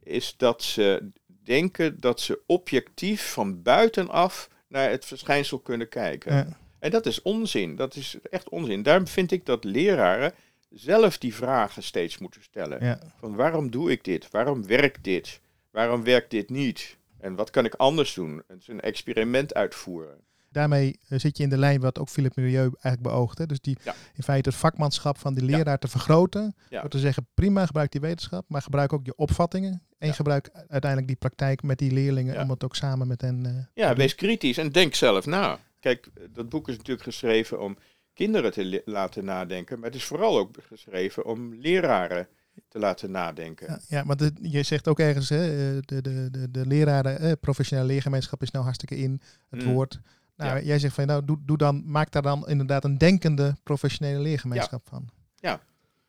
[0.05, 6.57] is dat ze denken dat ze objectief van buitenaf naar het verschijnsel kunnen kijken.
[6.79, 7.77] En dat is onzin.
[7.77, 8.83] Dat is echt onzin.
[8.83, 10.33] Daarom vind ik dat leraren
[10.71, 13.01] zelf die vragen steeds moeten stellen.
[13.19, 14.31] Van waarom doe ik dit?
[14.31, 15.41] Waarom werkt dit?
[15.71, 16.97] Waarom werkt dit niet?
[17.19, 18.43] En wat kan ik anders doen?
[18.59, 20.21] Is een experiment uitvoeren.
[20.55, 23.47] Daarmee eh, zit je in de lijn wat ook Philip Milieu eigenlijk beoogde.
[23.47, 23.77] Dus die
[24.15, 26.55] in feite het vakmanschap van die leraar te vergroten.
[26.69, 29.83] Door te zeggen, prima, gebruik die wetenschap, maar gebruik ook je opvattingen.
[29.99, 33.45] En gebruik uiteindelijk die praktijk met die leerlingen om het ook samen met hen...
[33.47, 35.59] Uh, ja, wees kritisch en denk zelf na.
[35.81, 37.77] Kijk, dat boek is natuurlijk geschreven om
[38.13, 39.79] kinderen te laten nadenken.
[39.79, 42.29] Maar het is vooral ook geschreven om leraren
[42.69, 43.67] te laten nadenken.
[43.67, 47.33] Ja, ja maar je zegt ook ergens, hè, eh, de, de, de, de leraren, eh,
[47.41, 49.73] professionele leergemeenschap is nou hartstikke in het mm.
[49.73, 50.01] woord.
[50.37, 54.19] Nou, jij zegt van, nou, doe, doe dan, maak daar dan inderdaad een denkende professionele
[54.19, 55.09] leergemeenschap van.
[55.35, 55.61] Ja,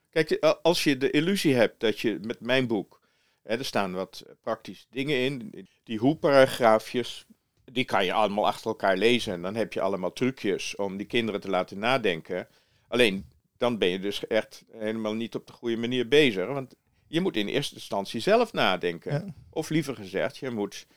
[0.10, 3.02] kijk, als je de illusie hebt dat je met mijn boek,
[3.44, 7.26] hè, er staan wat praktische dingen in, die hoe-paragraafjes,
[7.72, 9.34] die kan je allemaal achter elkaar lezen.
[9.34, 12.48] En dan heb je allemaal trucjes om die kinderen te laten nadenken.
[12.88, 13.26] Alleen
[13.58, 16.48] dan ben je dus echt helemaal niet op de goede manier bezig.
[16.48, 16.76] Want
[17.08, 19.36] je moet in eerste instantie zelf nadenken.
[19.50, 20.88] Of liever gezegd, je moet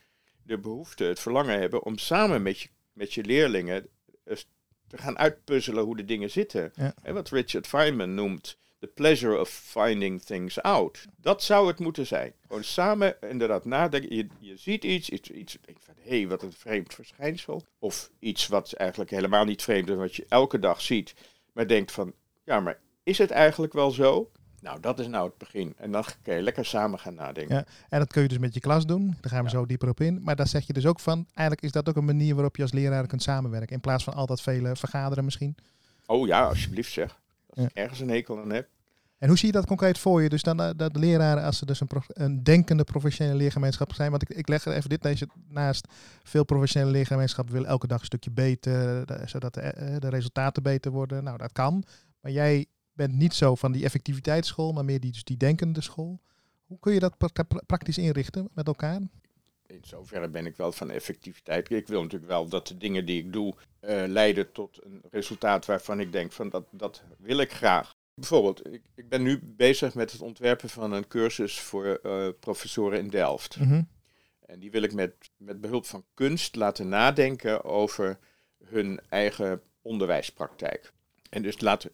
[0.43, 3.87] de behoefte, het verlangen hebben om samen met je, met je leerlingen
[4.87, 6.73] te gaan uitpuzzelen hoe de dingen zitten.
[7.03, 11.05] En wat Richard Feynman noemt the pleasure of finding things out.
[11.17, 12.33] Dat zou het moeten zijn.
[12.47, 14.15] Gewoon samen inderdaad nadenken.
[14.15, 17.63] Je, je ziet iets, iets, iets van, hé, hey, wat een vreemd verschijnsel.
[17.79, 21.13] Of iets wat eigenlijk helemaal niet vreemd is, wat je elke dag ziet.
[21.53, 24.31] Maar denkt van, ja, maar is het eigenlijk wel zo?
[24.61, 25.73] Nou, dat is nou het begin.
[25.77, 27.55] En dan kun je lekker samen gaan nadenken.
[27.55, 29.17] Ja, en dat kun je dus met je klas doen.
[29.21, 30.23] Daar gaan we zo dieper op in.
[30.23, 32.61] Maar daar zeg je dus ook van, eigenlijk is dat ook een manier waarop je
[32.61, 33.75] als leraar kunt samenwerken.
[33.75, 35.55] In plaats van altijd vele vergaderen misschien.
[36.05, 37.19] Oh ja, alsjeblieft zeg.
[37.49, 38.67] Als ik ergens een hekel aan heb.
[39.17, 40.29] En hoe zie je dat concreet voor je?
[40.29, 44.09] Dus dan uh, dat leraren, als ze dus een, een denkende professionele leergemeenschap zijn.
[44.09, 45.87] Want ik, ik leg er even dit deze naast.
[46.23, 50.91] Veel professionele leergemeenschappen willen elke dag een stukje beter, zodat de, eh, de, resultaten beter
[50.91, 51.23] worden.
[51.23, 51.83] Nou, dat kan.
[52.21, 52.65] Maar jij
[53.07, 56.21] bent niet zo van die effectiviteitsschool, maar meer die, dus die denkende school.
[56.65, 57.17] Hoe kun je dat
[57.65, 59.01] praktisch inrichten met elkaar?
[59.69, 61.69] in zoverre ben ik wel van effectiviteit.
[61.69, 65.65] Ik wil natuurlijk wel dat de dingen die ik doe uh, leiden tot een resultaat
[65.65, 67.95] waarvan ik denk van dat, dat wil ik graag.
[68.13, 72.99] Bijvoorbeeld, ik, ik ben nu bezig met het ontwerpen van een cursus voor uh, professoren
[72.99, 73.59] in Delft.
[73.59, 73.81] Mhm.
[74.45, 78.19] En die wil ik met, met behulp van kunst laten nadenken over
[78.63, 80.91] hun eigen onderwijspraktijk.
[81.29, 81.91] En dus laten,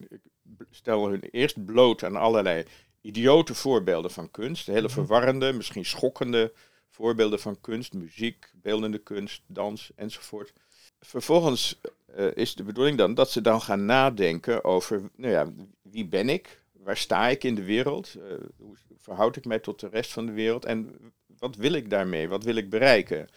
[0.59, 2.65] ik stel hun eerst bloot aan allerlei
[3.01, 4.67] idiote voorbeelden van kunst.
[4.67, 4.89] Hele mhm.
[4.89, 6.53] verwarrende, misschien schokkende
[6.89, 10.53] voorbeelden van kunst, muziek, beeldende kunst, dans enzovoort.
[10.99, 11.79] Vervolgens
[12.17, 16.29] uh, is de bedoeling dan dat ze dan gaan nadenken over, nou ja, wie ben
[16.29, 16.63] ik?
[16.71, 18.15] Waar sta ik in de wereld?
[18.17, 18.23] Uh,
[18.57, 20.65] hoe verhoud ik mij tot de rest van de wereld?
[20.65, 20.95] En
[21.37, 22.27] wat wil ik daarmee?
[22.27, 23.27] Wat wil ik bereiken?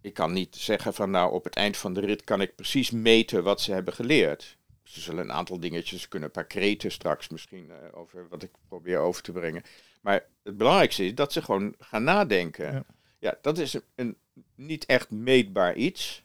[0.00, 2.90] Ik kan niet zeggen van nou op het eind van de rit kan ik precies
[2.90, 4.56] meten wat ze hebben geleerd.
[4.86, 8.50] Ze zullen een aantal dingetjes kunnen, een paar kreten straks misschien uh, over wat ik
[8.68, 9.62] probeer over te brengen.
[10.00, 12.72] Maar het belangrijkste is dat ze gewoon gaan nadenken.
[12.72, 12.84] Ja,
[13.18, 14.16] ja dat is een, een
[14.54, 16.24] niet echt meetbaar iets.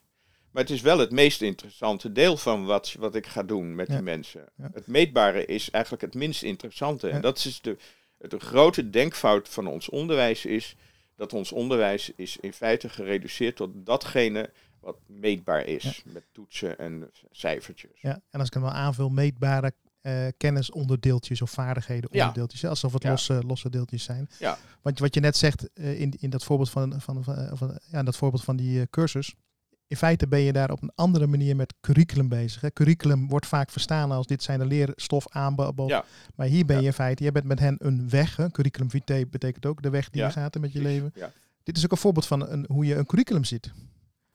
[0.50, 3.88] Maar het is wel het meest interessante deel van wat, wat ik ga doen met
[3.88, 3.94] Ja.
[3.94, 4.48] die mensen.
[4.56, 4.70] Ja.
[4.72, 7.08] Het meetbare is eigenlijk het minst interessante.
[7.08, 7.76] En dat is de,
[8.18, 10.76] de grote denkfout van ons onderwijs is
[11.16, 14.50] dat ons onderwijs is in feite gereduceerd tot datgene
[14.82, 16.02] wat meetbaar is.
[16.12, 18.00] Met toetsen en cijfertjes.
[18.00, 22.20] Ja, en als ik hem wel aanvul, meetbare eh, kennisonderdeeltjes of vaardigheden Ja.
[22.20, 22.64] onderdeeltjes.
[22.64, 23.10] Alsof het Ja.
[23.10, 24.28] losse, losse deeltjes zijn.
[24.38, 24.58] Ja.
[24.82, 27.98] Want wat je net zegt eh, in, in dat voorbeeld van, van, van, van- ja,
[27.98, 29.34] in dat voorbeeld van die eh, cursus.
[29.86, 32.60] In feite ben je daar op een andere manier met curriculum bezig.
[32.60, 32.70] Hè.
[32.72, 35.88] Curriculum wordt vaak verstaan als dit zijn de leerstof aanbod.
[35.88, 36.04] Ja.
[36.34, 36.80] Maar hier ben Ja.
[36.82, 38.36] je in feite, je bent met hen een weg.
[38.36, 38.50] Hè.
[38.50, 41.10] Curriculum vitae betekent ook de weg die Ja, je gaat met je leven.
[41.14, 41.32] Ja.
[41.62, 43.72] Dit is ook een voorbeeld van een, hoe je een curriculum ziet.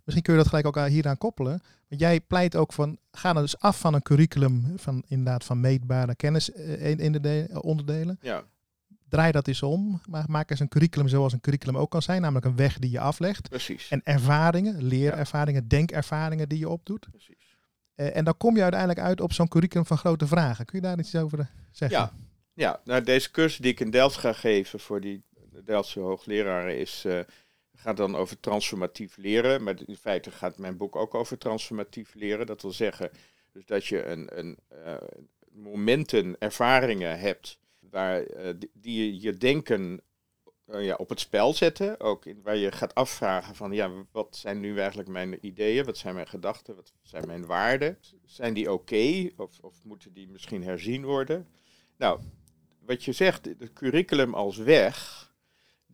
[0.08, 1.62] Misschien kun je dat gelijk ook aan- hieraan koppelen.
[1.88, 5.60] Want jij pleit ook van, ga nou dus af van een curriculum van inderdaad van
[5.60, 8.18] meetbare kennis eh, in, de eh, onderdelen.
[8.22, 8.44] ja.
[9.10, 12.22] Draai dat eens om, maar maak eens een curriculum zoals een curriculum ook kan zijn,
[12.22, 13.50] namelijk een weg die je aflegt.
[13.50, 13.88] precies.
[13.90, 17.08] En ervaringen, leerervaringen, denkervaringen die je opdoet.
[17.10, 17.58] precies.
[17.96, 20.66] Eh, en dan kom je uiteindelijk uit op zo'n curriculum van grote vragen.
[20.66, 21.98] Kun je daar iets over zeggen?
[22.00, 22.12] Ja,
[22.54, 25.24] ja nou, deze cursus die ik in Delft ga geven voor die
[25.66, 27.06] Delftse hoogleraren is,
[27.80, 29.64] gaat dan over transformatief leren.
[29.64, 32.46] Maar in feite gaat mijn boek ook over transformatief leren.
[32.46, 33.12] Dat wil zeggen
[33.52, 34.96] dus dat je een, een, eh,
[35.52, 40.02] momenten, ervaringen hebt waar, eh, die- je denken
[40.66, 42.00] eh, ja, op het spel zetten.
[42.00, 45.86] Ook in, waar je gaat afvragen van ja, wat zijn nu eigenlijk mijn ideeën?
[45.86, 46.76] Wat zijn mijn gedachten?
[46.76, 47.98] Wat zijn mijn waarden?
[48.26, 49.30] Zijn die oké?
[49.38, 51.48] Of, of moeten die misschien herzien worden?
[51.98, 52.20] Nou,
[52.86, 55.27] wat je zegt, het curriculum als weg,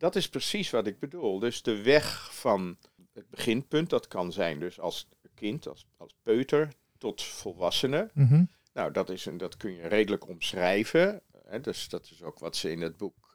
[0.04, 1.38] dat is precies wat ik bedoel.
[1.38, 2.76] Dus de weg van
[3.12, 8.10] het beginpunt, dat kan zijn dus als kind, als, als peuter, tot volwassene.
[8.14, 8.44] Mhm.
[8.72, 11.20] Nou, dat, is een, dat kun je redelijk omschrijven.
[11.44, 13.32] Hè, dus dat is ook wat ze in het boek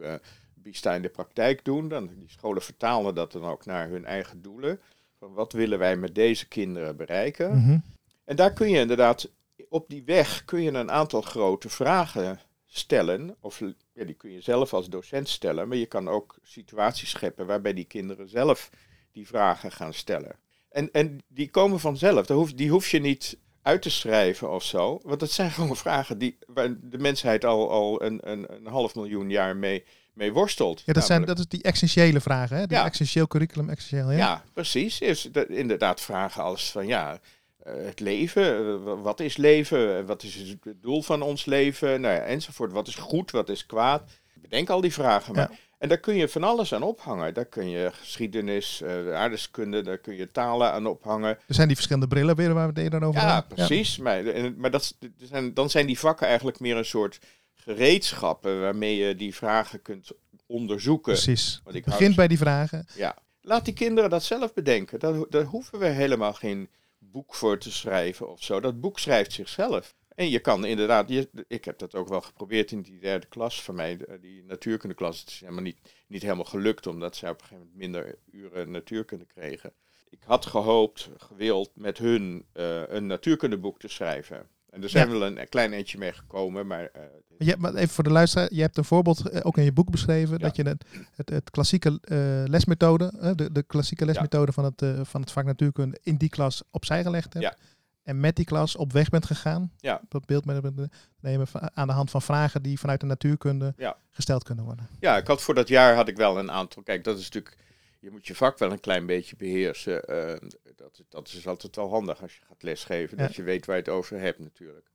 [0.53, 1.88] Bista in de praktijk doen.
[1.88, 4.79] Dan, die scholen vertalen dat dan ook naar hun eigen doelen.
[5.19, 7.58] Van wat willen wij met deze kinderen bereiken?
[7.58, 7.79] Mhm.
[8.25, 9.32] En daar kun je inderdaad,
[9.69, 12.39] op die weg kun je een aantal grote vragen
[12.71, 13.36] stellen.
[13.39, 13.60] Of
[13.93, 17.73] ja, die kun je zelf als docent stellen, maar je kan ook situaties scheppen waarbij
[17.73, 18.69] die kinderen zelf
[19.12, 20.36] die vragen gaan stellen.
[20.69, 24.63] En, en die komen vanzelf, Daar hoef, die hoef je niet uit te schrijven of
[24.63, 24.99] zo.
[25.03, 28.95] Want het zijn gewoon vragen die, waar de mensheid al, al een, een, een half
[28.95, 30.82] miljoen jaar mee, mee worstelt.
[30.86, 32.58] Ja, dat, zijn, dat is die essentiële vragen.
[32.58, 32.63] Hè?
[32.67, 32.86] Ja.
[32.86, 34.12] essentieel curriculum, essentieel.
[34.12, 34.17] Ja.
[34.17, 34.99] ja, precies.
[34.99, 37.19] Is de- inderdaad vragen als van ja,
[37.63, 42.02] het leven, eh, wa- wat is leven, Eh, wat is het doel van ons leven,
[42.02, 42.72] nou ja, enzovoort.
[42.72, 44.04] Wat is goed, wat is kwaad.
[44.41, 45.50] Bedenk al die vragen maar.
[45.52, 45.58] Ja.
[45.78, 47.34] En daar kun je van alles aan ophangen.
[47.34, 51.30] Daar kun je geschiedenis, eh, aardeskunde, daar kun je talen aan ophangen.
[51.48, 53.56] Er zijn die verschillende brillen weer waar we het eerder over Ja, hadden.
[53.56, 53.98] precies.
[53.98, 54.24] Maar,
[54.58, 57.19] maar dat, zijn, dan zijn die vakken eigenlijk meer een soort
[57.56, 60.12] gereedschappen waarmee je die vragen kunt
[60.45, 61.13] onderzoeken.
[61.13, 61.62] Precies.
[61.63, 62.86] Want ik begint dus- bij die vragen.
[62.95, 65.00] Ja, laat die kinderen dat zelf bedenken.
[65.00, 66.69] Daar, daar hoeven we helemaal geen
[67.12, 68.60] boek voor te schrijven of zo.
[68.60, 69.95] Dat boek schrijft zichzelf.
[70.15, 73.63] En je kan inderdaad, je, ik heb dat ook wel geprobeerd in die derde klas
[73.63, 75.19] van mij, de- die natuurkundeklas.
[75.19, 78.72] Het is helemaal niet, niet helemaal gelukt, omdat zij op een gegeven moment minder uren
[78.72, 79.74] natuurkunde kregen.
[80.10, 84.50] Ik had gehoopt, gewild, met hun eh, een natuurkundeboek te schrijven.
[84.71, 85.13] En er zijn Ja.
[85.19, 87.01] wel een, klein eentje mee gekomen, maar eh,
[87.38, 89.71] Je, hebt- maar even voor de luisteraar, je hebt een voorbeeld eh, ook in je
[89.71, 90.32] boek beschreven.
[90.32, 90.38] Ja.
[90.38, 92.17] Dat je het, het, het klassieke eh,
[92.49, 96.29] lesmethode, eh, de, de klassieke lesmethode van, het, eh, van het vak natuurkunde in die
[96.29, 97.58] klas opzij gelegd hebt.
[98.03, 99.71] En met die klas op weg bent gegaan.
[99.77, 100.01] Ja.
[100.10, 100.88] Dat beeld met
[101.19, 103.73] nemen aan de hand van vragen die vanuit de natuurkunde
[104.12, 104.88] gesteld kunnen worden.
[104.99, 106.84] Ja, ik had voor dat jaar had ik wel een aantal.
[106.84, 107.58] Kijk, dat is natuurlijk.
[107.99, 110.03] Je moet je vak wel een klein beetje beheersen.
[110.03, 113.17] eh, dat, dat is altijd wel handig als je gaat lesgeven.
[113.17, 113.23] Ja.
[113.25, 114.91] Dat je weet waar je het over hebt, natuurlijk.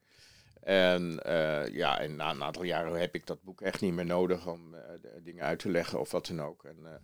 [0.61, 4.07] En eh, ja, en na een aantal jaren heb ik dat boek echt niet meer
[4.07, 4.83] nodig om eh,
[5.23, 6.65] dingen uit te leggen of wat dan ook.
[6.65, 7.03] En,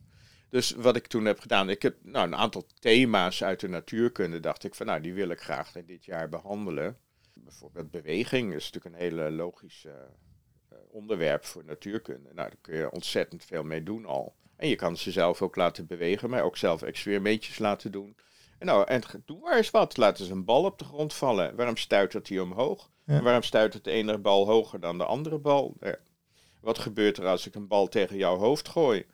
[0.48, 4.40] dus wat ik toen heb gedaan, ik heb nou, een aantal thema's uit de natuurkunde,
[4.40, 6.98] dacht ik van nou, die wil ik graag dit jaar behandelen.
[7.34, 9.87] Bijvoorbeeld beweging is natuurlijk een hele logisch
[10.88, 12.35] onderwerp voor natuurkunde.
[12.35, 14.35] Nou, daar kun je ontzettend veel mee doen al.
[14.61, 18.17] En je kan ze zelf ook laten bewegen, maar ook zelf experimentjes laten doen.
[18.58, 19.96] En nou, en doe maar eens wat.
[19.96, 21.56] Laat eens een bal op de grond vallen.
[21.56, 22.90] Waarom stuitert hij omhoog?
[23.04, 23.15] Ja.
[23.15, 25.77] En waarom stuitert de ene bal hoger dan de andere bal?
[25.81, 25.96] Ja.
[26.61, 29.06] Wat gebeurt er als ik een bal tegen jouw hoofd gooi?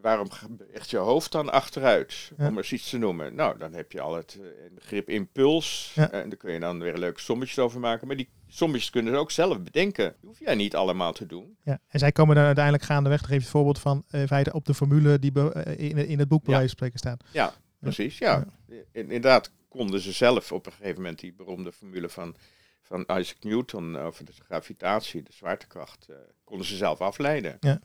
[0.00, 2.32] Waarom beweegt je hoofd dan achteruit?
[2.36, 2.48] Ja.
[2.48, 3.34] Om eens iets te noemen.
[3.34, 5.92] Nou, dan heb je al het eh, begrip impuls.
[5.96, 8.06] En daar kun je dan weer leuke sommetjes over maken.
[8.06, 10.14] Maar die sommetjes kunnen ze ook zelf bedenken.
[10.20, 11.56] Die hoef jij niet allemaal te doen.
[11.62, 11.78] Ja.
[11.88, 14.52] En zij komen dan uiteindelijk gaandeweg, daar geef je het voorbeeld van, eh, in feite
[14.52, 16.66] op de formule die eh, in, in het boek bij Ja.
[16.66, 17.24] spreken staat.
[17.32, 18.18] Ja, precies.
[18.18, 18.44] Ja.
[18.68, 22.36] In- Inderdaad konden ze zelf op een gegeven moment die beroemde formule van,
[22.82, 27.56] van Isaac Newton over de gravitatie, de zwaartekracht, eh, konden ze zelf afleiden.
[27.60, 27.80] Ja.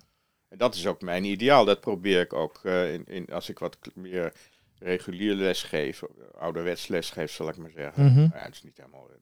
[0.49, 1.65] En dat is ook mijn ideaal.
[1.65, 4.33] Dat probeer ik ook eh, in, in, als ik wat meer
[4.79, 6.07] regulier lesgeven,
[6.37, 8.13] ouderwets lesgeven zal ik maar zeggen.
[8.13, 9.15] Ja, het is niet helemaal eh,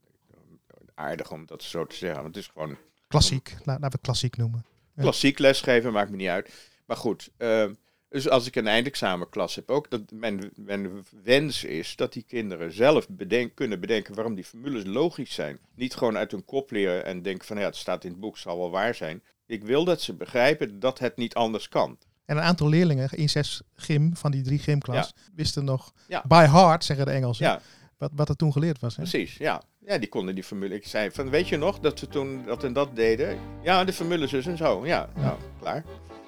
[0.97, 2.77] aardig om dat zo te zeggen, want het is gewoon
[3.07, 4.65] Klassiek, La- laten we het klassiek noemen.
[4.95, 5.01] Ja.
[5.01, 6.53] klassiek lesgeven, maakt me niet uit.
[6.85, 7.65] Maar goed, eh,
[8.09, 12.71] dus als ik een eindexamenklas heb ook, dat mijn, mijn wens is dat die kinderen
[12.73, 15.59] zelf bedenk, kunnen bedenken waarom die formules logisch zijn.
[15.75, 18.37] Niet gewoon uit hun kop leren en denken van ja, het staat in het boek,
[18.37, 19.23] zal wel waar zijn.
[19.45, 21.97] Ik wil dat ze begrijpen dat het niet anders kan.
[22.25, 26.23] En een aantal leerlingen in zes gym, van die drie gymklas, wisten nog Ja.
[26.27, 27.61] by heart, zeggen de Engelsen, Ja,
[27.97, 28.95] wat, wat er toen geleerd was.
[28.95, 29.01] Hè?
[29.01, 29.37] precies.
[29.37, 29.61] Ja.
[29.87, 30.75] Ja, die konden die formule.
[30.75, 33.37] Ik zei van, weet je nog dat we toen dat en dat deden?
[33.61, 34.85] Ja, de formule zus en zo.
[34.85, 35.83] Ja, nou, klaar.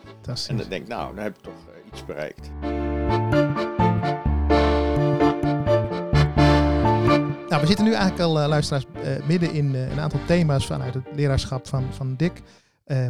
[0.06, 0.50] Fantastisch.
[0.50, 2.50] En dan denk ik, nou, dan heb ik toch eh, iets bereikt.
[7.50, 10.94] Nou, we zitten nu eigenlijk al, eh, luisteraars, eh, midden in een aantal thema's vanuit
[10.94, 12.42] het leraarschap van, van Dick.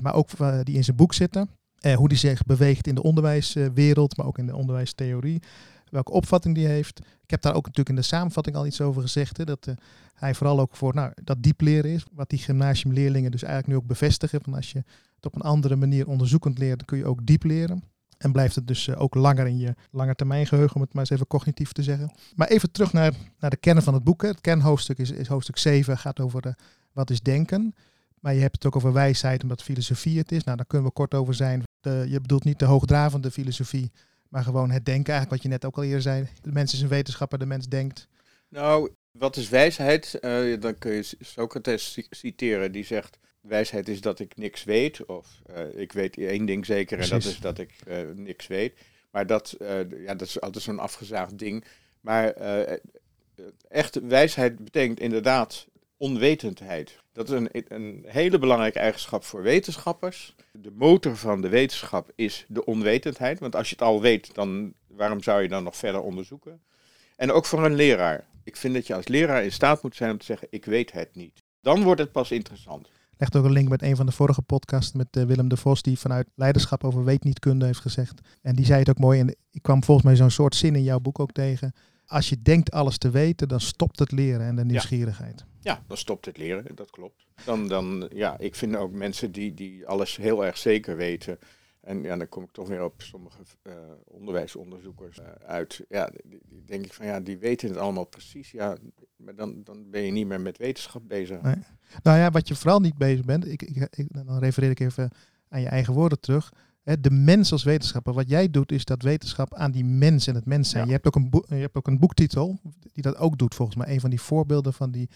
[0.01, 0.29] maar ook
[0.63, 1.49] die in zijn boek zitten.
[1.95, 5.41] Hoe die zich beweegt in de onderwijswereld, maar ook in de onderwijstheorie.
[5.89, 6.99] Welke opvatting die heeft.
[6.99, 9.37] Ik heb daar ook natuurlijk in de samenvatting al iets over gezegd.
[9.37, 9.73] Hè, dat eh,
[10.13, 12.05] hij vooral ook voor nou, dat diep leren is.
[12.11, 14.41] Wat die gymnasiumleerlingen dus eigenlijk nu ook bevestigen.
[14.43, 14.83] Van als je
[15.15, 17.83] het op een andere manier onderzoekend leert, dan kun je ook diep leren.
[18.17, 21.11] En blijft het dus eh, ook langer in je langetermijn geheugen, om het maar eens
[21.11, 22.11] even cognitief te zeggen.
[22.35, 24.21] Maar even terug naar, naar de kern van het boek.
[24.21, 26.55] Het kernhoofdstuk is, is hoofdstuk 7, gaat over de,
[26.91, 27.75] wat is denken.
[28.19, 30.43] Maar je hebt het ook over wijsheid, omdat filosofie het is.
[30.43, 31.63] Nou, daar kunnen we kort over zijn.
[31.79, 33.91] De, je bedoelt niet de hoogdravende filosofie,
[34.29, 35.13] maar gewoon het denken.
[35.13, 36.27] Eigenlijk wat je net ook al eerder zei.
[36.41, 38.07] De mens is een wetenschapper, de mens denkt.
[38.47, 40.13] Nou, wat is wijsheid?
[40.19, 45.05] Eh, dan kun je Socrates ci- citeren, die zegt: Wijsheid is dat ik niks weet,
[45.05, 48.73] of eh, ik weet één ding zeker en dat is dat ik eh, niks weet.
[49.11, 49.55] Maar dat,
[50.05, 51.63] ja, dat is altijd zo'n afgezaagd ding.
[52.01, 52.79] Maar eh, eh,
[53.67, 55.67] echte wijsheid betekent inderdaad
[55.99, 56.99] onwetendheid.
[57.13, 60.35] Dat is een, een hele belangrijke eigenschap voor wetenschappers.
[60.51, 63.39] De motor van de wetenschap is de onwetendheid.
[63.39, 66.61] Want als je het al weet, dan waarom zou je dan nog verder onderzoeken?
[67.15, 68.27] En ook voor een leraar.
[68.43, 70.91] Ik vind dat je als leraar in staat moet zijn om te zeggen: ik weet
[70.91, 71.43] het niet.
[71.61, 72.89] Dan wordt het pas interessant.
[73.17, 75.81] Legt ook een link met een van de vorige podcasts met eh, Willem de Vos,
[75.81, 78.21] die vanuit leiderschap over weet-niet-kunde heeft gezegd.
[78.41, 79.19] En die zei het ook mooi.
[79.19, 81.73] En ik kwam volgens mij zo'n soort zin in jouw boek ook tegen.
[82.05, 85.39] Als je denkt alles te weten, dan stopt het leren en de nieuwsgierigheid.
[85.39, 87.25] Ja, dan stopt het leren, dat klopt.
[87.45, 91.39] Dan, dan ja, ik vind ook mensen die, die alles heel erg zeker weten.
[91.81, 93.73] En ja, dan kom ik toch weer op sommige eh,
[94.05, 95.85] onderwijsonderzoekers eh, uit.
[95.89, 98.51] Ja, die, die denk ik van ja, die weten het allemaal precies.
[98.51, 98.77] Ja,
[99.15, 101.41] maar dan, dan ben je niet meer met wetenschap bezig.
[101.41, 101.55] Nee.
[102.03, 105.11] Nou ja, wat je vooral niet bezig bent, ik, ik, ik- dan refereer ik even
[105.49, 106.53] aan je eigen woorden terug.
[106.99, 108.13] De mens als wetenschapper.
[108.13, 110.81] Wat jij doet, is dat wetenschap aan die mens en het mens zijn.
[110.83, 110.87] Ja.
[110.89, 112.59] Je, hebt ook een boek, je hebt ook een boektitel
[112.93, 113.87] die dat ook doet, volgens mij.
[113.93, 115.09] Een van die voorbeelden van die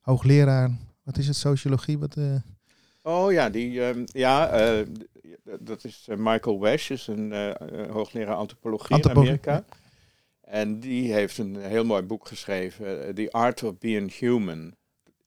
[0.00, 0.70] hoogleraar.
[1.02, 1.98] Wat is het, sociologie?
[1.98, 2.34] Wat, eh,
[3.02, 4.86] Oh ja, die, ehm, ja eh,
[5.60, 7.32] dat is eh, Michael Wesch, is een
[7.90, 9.76] hoogleraar antropologie, Antropologie, in Amerika.
[10.40, 14.74] En die heeft een heel mooi boek geschreven, The Art of Being Human.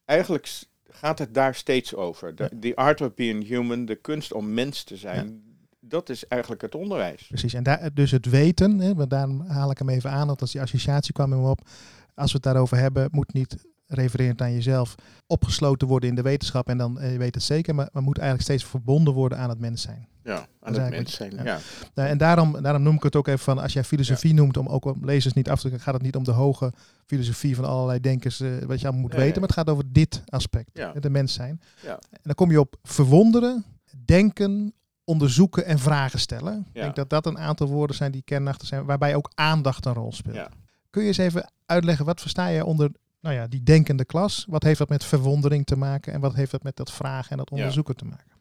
[0.06, 0.50] Eigenlijk
[0.90, 2.36] gaat het daar steeds over.
[2.36, 5.44] The, the Art of Being Human, de kunst om mens te zijn,
[5.80, 7.28] dat is eigenlijk het onderwijs.
[7.28, 10.42] Precies, en daar, dus het weten, hè, want daarom haal ik hem even aan, want
[10.42, 11.68] als die associatie kwam in me op.
[12.16, 13.56] Als we het daarover hebben, moet niet
[13.94, 14.96] refererend aan jezelf
[15.28, 18.18] opgesloten worden in de wetenschap en dan eh, je weet het zeker, maar, maar moet
[18.18, 20.08] eigenlijk steeds verbonden worden aan het mens zijn.
[20.24, 21.32] Ja, aan het mens zijn.
[21.36, 21.44] ja.
[21.44, 21.60] Ja.
[21.94, 24.68] Nou, en daarom, daarom noem ik het ook even van, als jij filosofie noemt, om
[24.68, 26.74] ook om lezers niet af te gaat het niet om de hoge
[27.06, 29.22] filosofie van allerlei denkers, eh, wat je allemaal moet Nee.
[29.22, 30.92] weten, maar het gaat over dit aspect, Ja.
[30.94, 31.62] de mens zijn.
[31.84, 31.92] Ja.
[32.12, 33.64] En dan kom je op verwonderen,
[34.06, 34.74] denken,
[35.04, 36.66] onderzoeken en vragen stellen.
[36.74, 39.94] Ik denk dat dat een aantal woorden zijn die kernachtig zijn, waarbij ook aandacht een
[39.94, 40.48] rol speelt.
[40.89, 42.92] Kun je eens even uitleggen, wat versta je onder
[43.22, 44.46] nou ja, die denkende klas?
[44.50, 47.38] Wat heeft dat met verwondering te maken en wat heeft dat met dat vragen en
[47.38, 47.56] dat Ja.
[47.56, 48.32] onderzoeken te maken?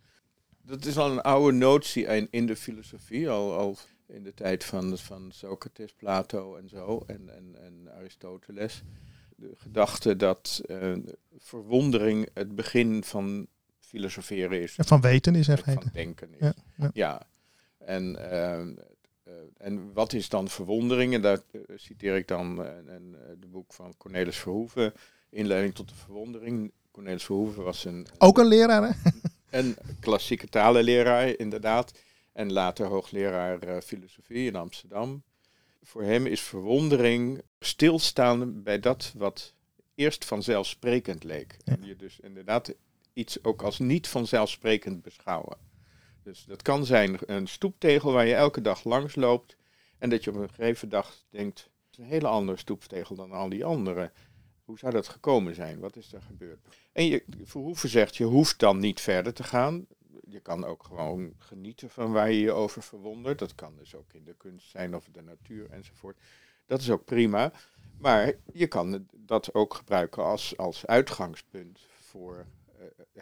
[0.62, 3.76] Dat is al een oude notie in, de filosofie, al, al
[4.06, 8.82] in de tijd van, van Socrates, Plato en zo, en, en, en Aristoteles.
[9.36, 10.92] De gedachte dat eh,
[11.38, 13.46] verwondering het begin van
[13.78, 14.76] filosoferen is.
[14.76, 16.38] En van weten is even van denken is.
[16.40, 16.90] Ja, Ja.
[16.92, 17.22] ja.
[17.78, 18.66] En, eh,
[19.56, 21.14] en wat is dan verwondering?
[21.14, 23.00] En daar eh, citeer ik dan eh, eh,
[23.38, 24.92] de boek van Cornelis Verhoeven,
[25.30, 26.72] Inleiding tot de Verwondering.
[26.90, 29.10] Cornelis Verhoeven was een, Ook een leraar, hè?
[29.58, 31.92] een klassieke talenleraar, inderdaad.
[32.32, 35.22] En later hoogleraar eh, filosofie in Amsterdam.
[35.82, 39.54] Voor hem is verwondering stilstaan bij dat wat
[39.94, 41.56] eerst vanzelfsprekend leek.
[41.64, 42.74] En je dus inderdaad
[43.12, 45.56] iets ook als niet vanzelfsprekend beschouwen.
[46.22, 49.56] Dus dat kan zijn een stoeptegel waar je elke dag langs loopt.
[49.98, 53.32] En dat je op een gegeven dag denkt, het is een hele andere stoeptegel dan
[53.32, 54.12] al die andere.
[54.64, 55.78] Hoe zou dat gekomen zijn?
[55.78, 56.66] Wat is er gebeurd?
[56.92, 59.86] En je, Verhoeven zegt, je hoeft dan niet verder te gaan.
[60.28, 63.38] Je kan ook gewoon genieten van waar je je over verwondert.
[63.38, 66.18] Dat kan dus ook in de kunst zijn of de natuur enzovoort.
[66.66, 67.52] Dat is ook prima.
[67.98, 72.46] Maar je kan dat ook gebruiken als, als uitgangspunt voor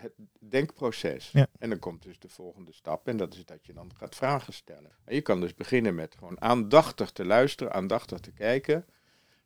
[0.00, 1.30] het denkproces.
[1.30, 1.46] Ja.
[1.58, 4.52] En dan komt dus de volgende stap en dat is dat je dan gaat vragen
[4.52, 4.90] stellen.
[5.04, 8.86] En je kan dus beginnen met gewoon aandachtig te luisteren, aandachtig te kijken.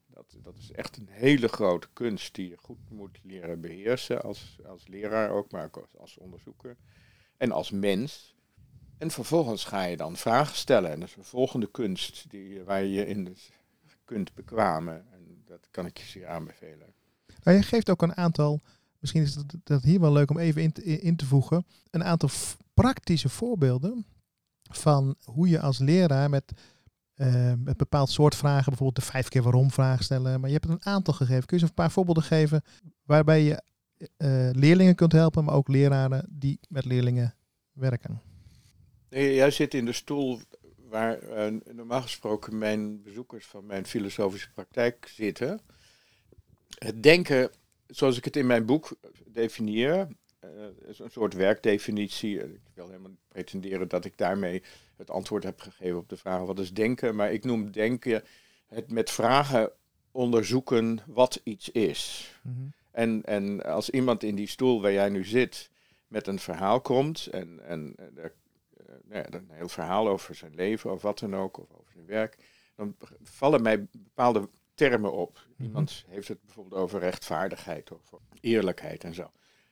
[0.07, 4.59] Dat, dat is echt een hele grote kunst die je goed moet leren beheersen als,
[4.67, 6.77] als leraar ook, maar ook als, onderzoeker.
[7.37, 8.35] En als mens.
[8.99, 10.91] En vervolgens ga je dan vragen stellen.
[10.91, 13.37] En dat is de volgende kunst die, waar je je in
[14.05, 15.07] kunt bekwamen.
[15.13, 16.95] En dat kan ik je zeer aanbevelen.
[17.43, 18.61] Maar je geeft ook een aantal,
[19.03, 22.05] misschien is dat, dat hier wel leuk om even in te, in te voegen, een
[22.05, 22.31] aantal
[22.75, 24.07] praktische voorbeelden
[24.63, 26.53] van hoe je als leraar met,
[27.15, 30.69] eh, met bepaald soort vragen, bijvoorbeeld de vijf keer waarom vraag stellen, maar je hebt
[30.69, 31.47] een aantal gegeven.
[31.47, 32.63] Kun je eens een paar voorbeelden geven
[33.03, 33.63] waarbij je
[34.17, 37.35] eh, leerlingen kunt helpen, maar ook leraren die met leerlingen
[37.73, 38.21] werken?
[39.09, 40.41] Jij zit in de stoel
[40.89, 45.61] waar eh, normaal gesproken mijn bezoekers van mijn filosofische praktijk zitten.
[46.79, 47.51] Het denken,
[47.93, 50.51] zoals ik het in mijn boek definieer, eh,
[50.87, 52.39] is een soort werkdefinitie.
[52.39, 54.63] Ik wil helemaal niet pretenderen dat ik daarmee
[54.97, 57.15] het antwoord heb gegeven op de vraag wat is denken.
[57.15, 58.25] Maar ik noem denken
[58.67, 59.71] het met vragen
[60.11, 62.33] onderzoeken wat iets is.
[62.91, 65.71] En, en als iemand in die stoel waar jij nu zit
[66.07, 68.35] met een verhaal komt en, en eh, er,
[68.77, 71.93] eh, nou ja, een heel verhaal over zijn leven of wat dan ook, of over
[71.93, 72.37] zijn werk,
[72.75, 75.47] dan vallen mij bepaalde termen op.
[75.57, 75.63] Mhm.
[75.65, 78.01] Iemand heeft het bijvoorbeeld over rechtvaardigheid of
[78.41, 79.31] eerlijkheid en zo.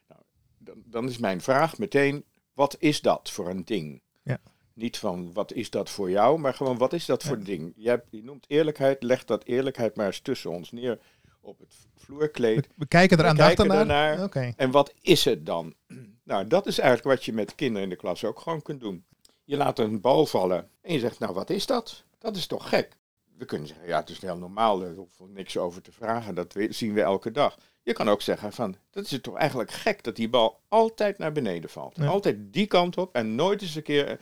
[0.08, 0.20] Nou,
[0.58, 4.02] dan, dan is mijn vraag meteen, wat is dat voor een ding?
[4.22, 4.38] Ja.
[4.72, 7.72] Niet van wat is dat voor jou, maar gewoon wat is dat voor een ding?
[7.76, 10.98] Je, noemt eerlijkheid, leg dat eerlijkheid maar eens tussen ons neer
[11.40, 12.68] op het vloerkleed.
[12.76, 14.54] We kijken er aandachtig naar.
[14.56, 15.74] En wat is het dan?
[16.24, 19.04] Nou, dat is eigenlijk wat je met kinderen in de klas ook gewoon kunt doen.
[19.44, 22.04] Je laat een bal vallen en je zegt, nou wat is dat?
[22.18, 22.96] Dat is toch gek?
[23.40, 26.34] We kunnen zeggen, ja het is heel normaal, daar hoeven we niks over te vragen,
[26.34, 27.58] dat zien we elke dag.
[27.82, 31.32] Je kan ook zeggen van, dat is toch eigenlijk gek dat die bal altijd naar
[31.32, 31.96] beneden valt.
[31.96, 32.06] Ja.
[32.06, 34.16] Altijd die kant op en nooit eens een keer eh,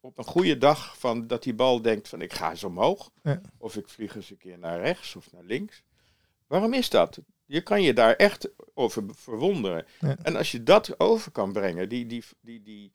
[0.00, 3.10] op een goede dag van dat die bal denkt van ik ga eens omhoog.
[3.22, 3.40] Ja.
[3.58, 5.82] Of ik vlieg eens een keer naar rechts of naar links.
[6.46, 7.18] Waarom is dat?
[7.44, 9.86] Je kan je daar echt over verwonderen.
[10.00, 10.16] Ja.
[10.22, 12.92] En als je dat over kan brengen, die, die, die, die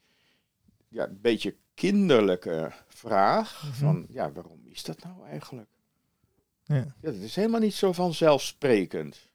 [0.90, 3.74] ja, een beetje kinderlijke vraag Mhm.
[3.74, 5.70] van, ja, waarom is dat nou eigenlijk?
[6.64, 6.76] Ja.
[6.76, 9.32] Ja, dat is helemaal niet zo vanzelfsprekend.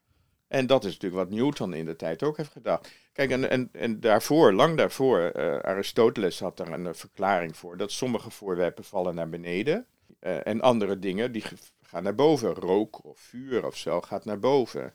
[0.47, 2.91] En dat is natuurlijk wat Newton in de tijd ook heeft gedacht.
[3.13, 7.77] Kijk, en, en, en daarvoor, lang daarvoor, eh, Aristoteles had daar een eh, verklaring voor,
[7.77, 9.85] dat sommige voorwerpen vallen naar beneden
[10.19, 11.43] eh, en andere dingen die
[11.81, 12.53] gaan naar boven.
[12.53, 14.93] Rook of vuur of zo gaat naar boven.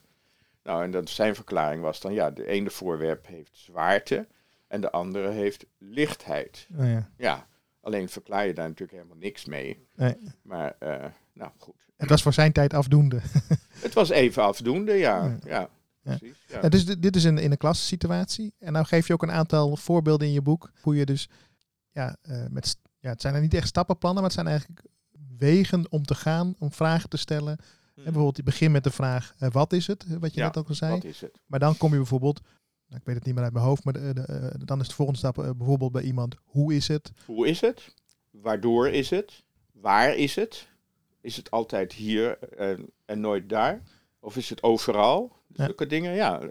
[0.63, 4.27] Nou, en dat zijn verklaring was dan, ja, de ene voorwerp heeft zwaarte
[4.67, 6.67] en de andere heeft lichtheid.
[6.77, 7.09] Oh, ja.
[7.17, 7.47] Ja,
[7.81, 9.87] alleen verklaar je daar natuurlijk helemaal niks mee.
[9.95, 10.15] Nee.
[10.41, 11.89] Maar, eh, nou goed.
[11.97, 13.21] Het was voor zijn tijd afdoende.
[13.85, 15.37] Het was even afdoende, ja.
[15.43, 15.69] Ja.
[16.05, 16.43] Ja, precies.
[16.47, 16.59] Ja.
[16.61, 18.53] Ja, dus dit, is een, in een klassituatie.
[18.59, 20.71] En nou geef je ook een aantal voorbeelden in je boek.
[20.81, 21.29] Hoe je dus,
[21.91, 24.81] ja, eh, met, ja, het zijn er niet echt stappenplannen, maar het zijn eigenlijk
[25.37, 27.57] wegen om te gaan, om vragen te stellen.
[27.95, 30.05] En bijvoorbeeld, je begint met de vraag, eh, wat is het?
[30.19, 30.93] Wat je Ja, net ook al zei.
[30.93, 31.39] Wat is het?
[31.45, 32.53] Maar dan kom je bijvoorbeeld, nou,
[32.95, 34.93] ik weet het niet meer uit mijn hoofd, maar de, de, eh, dan is de
[34.93, 37.11] volgende stap eh, bijvoorbeeld bij iemand, hoe is het?
[37.25, 37.93] Hoe is het?
[38.31, 39.43] Waardoor is het?
[39.71, 40.67] Waar is het?
[41.21, 43.81] Is het altijd hier en, en nooit daar?
[44.19, 45.35] Of is het overal?
[45.47, 45.65] Ja.
[45.65, 46.41] Zulke dingen, ja.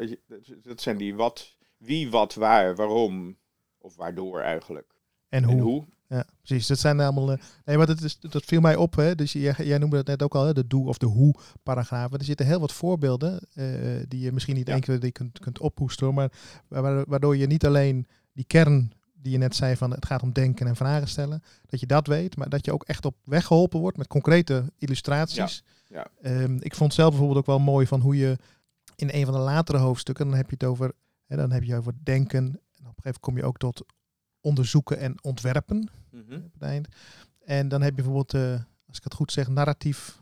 [0.62, 3.36] Dat zijn die wat, wie, wat, waar, waarom
[3.78, 4.93] of waardoor eigenlijk.
[5.35, 5.55] En hoe?
[5.57, 5.85] En hoe?
[6.09, 6.66] Ja, precies.
[6.66, 7.32] Dat zijn allemaal.
[7.32, 8.95] eh, nee, maar dat, is, dat viel mij op.
[8.97, 9.14] Hè.
[9.14, 12.18] Dus jij, jij noemde het net ook al, hè, de doe of de hoe paragrafen.
[12.18, 13.66] Er zitten heel wat voorbeelden eh,
[14.09, 14.72] die je misschien niet Ja.
[14.72, 16.32] één keer die kunt, kunt ophoesten, maar
[16.68, 20.32] wa- waardoor je niet alleen die kern die je net zei van het gaat om
[20.32, 23.47] denken en vragen stellen, dat je dat weet, maar dat je ook echt op weg
[23.47, 25.62] geholpen wordt met concrete illustraties.
[25.89, 28.37] Ja, Ehm, ik vond zelf bijvoorbeeld ook wel mooi van hoe je
[28.97, 30.93] in een van de latere hoofdstukken, dan heb je het over,
[31.26, 33.85] hè, dan heb je over denken en op een gegeven moment kom je ook tot
[34.45, 36.40] onderzoeken en ontwerpen Mhm.
[36.59, 36.88] eind.
[37.45, 40.20] En dan heb je bijvoorbeeld, eh, als ik het goed zeg, narratief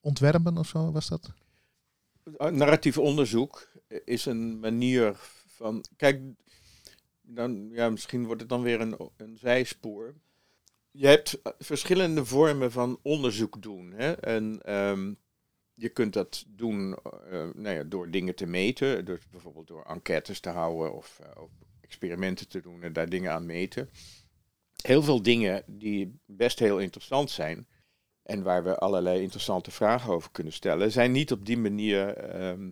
[0.00, 1.32] ontwerpen of zo, was dat?
[2.24, 3.68] Uh, Narratief onderzoek
[4.04, 5.16] is een manier
[5.46, 5.84] van.
[5.96, 6.20] Kijk,
[7.22, 10.14] dan, ja, misschien wordt het dan weer een, een zijspoor.
[10.90, 13.92] Je hebt verschillende vormen van onderzoek doen.
[13.92, 14.12] Hè?
[14.12, 15.14] En ehm,
[15.74, 16.94] je kunt dat doen
[17.30, 21.42] eh, nou ja, door dingen te meten, dus bijvoorbeeld door enquêtes te houden of, eh,
[21.42, 21.50] of
[21.90, 23.90] experimenten te doen en daar dingen aan meten.
[24.82, 27.66] Heel veel dingen die best heel interessant zijn,
[28.22, 32.70] en waar we allerlei interessante vragen over kunnen stellen, zijn niet op die manier ehm,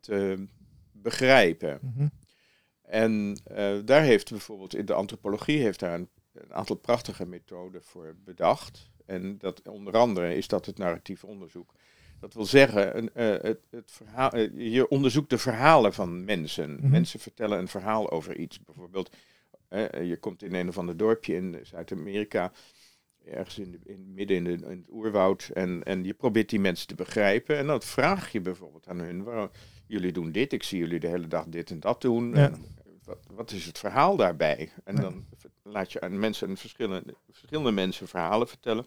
[0.00, 0.46] te
[0.92, 1.78] begrijpen.
[1.82, 2.08] Mhm.
[2.82, 7.82] En eh, daar heeft bijvoorbeeld in de antropologie heeft daar een, een aantal prachtige methoden
[7.82, 8.90] voor bedacht.
[9.06, 11.74] En dat onder andere is dat het narratief onderzoek.
[12.20, 16.70] Dat wil zeggen, een, uh, het, het verhaal, uh, je onderzoekt de verhalen van mensen.
[16.70, 16.90] Mm -hmm.
[16.90, 18.60] Mensen vertellen een verhaal over iets.
[18.64, 19.16] Bijvoorbeeld,
[19.70, 22.52] uh, je komt in een of ander dorpje in Zuid-Amerika,
[23.24, 26.60] ergens in, de, in midden in, de, in, het oerwoud, en, en je probeert die
[26.60, 27.56] mensen te begrijpen.
[27.56, 29.50] En dan vraag je bijvoorbeeld aan hun, waarom,
[29.86, 32.34] jullie doen dit, ik zie jullie de hele dag dit en dat doen.
[32.34, 32.50] Ja.
[32.50, 32.64] En,
[33.04, 34.70] wat, wat, is het verhaal daarbij?
[34.84, 35.00] En ja.
[35.00, 35.24] dan
[35.62, 38.86] laat je aan mensen, verschillende, verschillende mensen verhalen vertellen.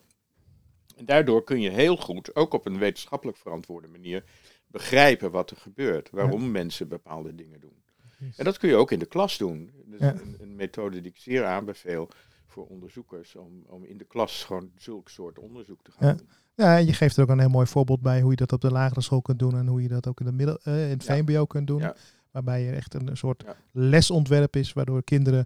[0.95, 4.23] En daardoor kun je heel goed, ook op een wetenschappelijk verantwoorde manier,
[4.67, 6.09] begrijpen wat er gebeurt.
[6.09, 6.47] Waarom ja.
[6.47, 7.83] mensen bepaalde dingen doen.
[8.17, 8.37] Precies.
[8.37, 9.71] En dat kun je ook in de klas doen.
[9.85, 10.13] Dus ja.
[10.13, 12.09] een, een, methode die ik zeer aanbeveel
[12.45, 16.13] voor onderzoekers, om, om in de klas gewoon zulk soort onderzoek te gaan ja.
[16.13, 16.29] doen.
[16.55, 18.71] Ja, je geeft er ook een heel mooi voorbeeld bij hoe je dat op de
[18.71, 21.03] lagere school kunt doen en hoe je dat ook in, de middel, uh, in het
[21.03, 21.91] VMBO kunt doen.
[22.31, 25.45] Waarbij je echt een soort lesontwerp is, waardoor kinderen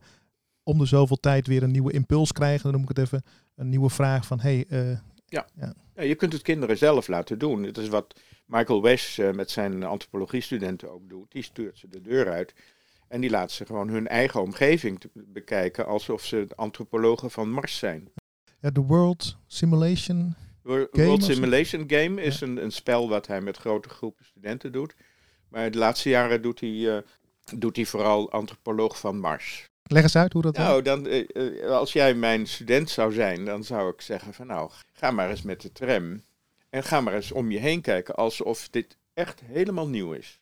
[0.63, 2.63] om de zoveel tijd weer een nieuwe impuls krijgen.
[2.63, 3.23] Dan noem ik het even
[3.55, 5.47] een nieuwe vraag van, hey, uh, ja.
[5.55, 6.03] Ja.
[6.03, 7.63] je kunt het kinderen zelf laten doen.
[7.63, 11.31] Het is wat Michael Wesch uh, met zijn antropologiestudenten ook doet.
[11.31, 12.53] Die stuurt ze de deur uit
[13.07, 18.09] en die laat ze gewoon hun eigen omgeving bekijken alsof ze antropologen van Mars zijn.
[18.59, 22.47] Ja, de World Simulation World Game Simulation Game is ja.
[22.47, 24.95] een, een spel wat hij met grote groepen studenten doet.
[25.49, 26.97] Maar de laatste jaren doet hij, uh,
[27.57, 29.69] doet hij vooral antropoloog van Mars.
[29.87, 33.63] Leg eens uit hoe dat Nou, dan, uh, als jij mijn student zou zijn, dan
[33.63, 36.23] zou ik zeggen van nou, ga maar eens met de tram.
[36.69, 40.39] En ga maar eens om je heen kijken alsof dit echt helemaal nieuw is.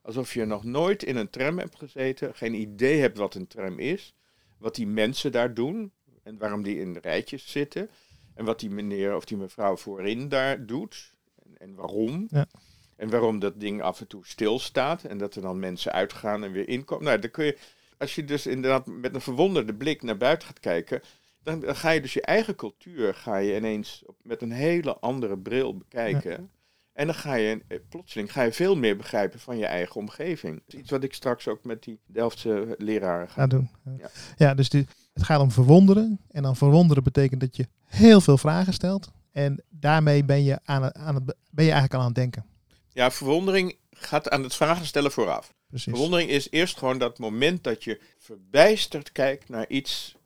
[0.00, 3.78] Alsof je nog nooit in een tram hebt gezeten, geen idee hebt wat een tram
[3.78, 4.14] is,
[4.58, 7.90] wat die mensen daar doen en waarom die in rijtjes zitten.
[8.34, 11.12] En wat die meneer of die mevrouw voorin daar doet
[11.42, 12.26] en, en waarom.
[12.30, 12.46] Ja.
[12.96, 16.52] En waarom dat ding af en toe stilstaat en dat er dan mensen uitgaan en
[16.52, 17.04] weer inkomen.
[17.04, 17.58] Nou, dan kun je,
[18.02, 21.00] als je dus inderdaad met een verwonderde blik naar buiten gaat kijken,
[21.42, 24.98] dan, dan ga je dus je eigen cultuur ga je ineens op, met een hele
[24.98, 26.30] andere bril bekijken.
[26.30, 26.38] Ja.
[26.92, 30.62] En dan ga je plotseling ga je veel meer begrijpen van je eigen omgeving.
[30.66, 33.70] Iets wat ik straks ook met die Delftse leraren ga, doen.
[33.98, 36.20] Ja, ja dus die, het gaat om verwonderen.
[36.30, 39.12] En dan verwonderen betekent dat je heel veel vragen stelt.
[39.30, 42.46] En daarmee ben je, aan het, aan het, ben je eigenlijk al aan het denken.
[42.88, 45.54] Ja, verwondering gaat aan het vragen stellen vooraf.
[45.72, 45.92] Precies.
[45.92, 50.16] Verwondering is eerst gewoon dat moment dat je verbijsterd kijkt naar iets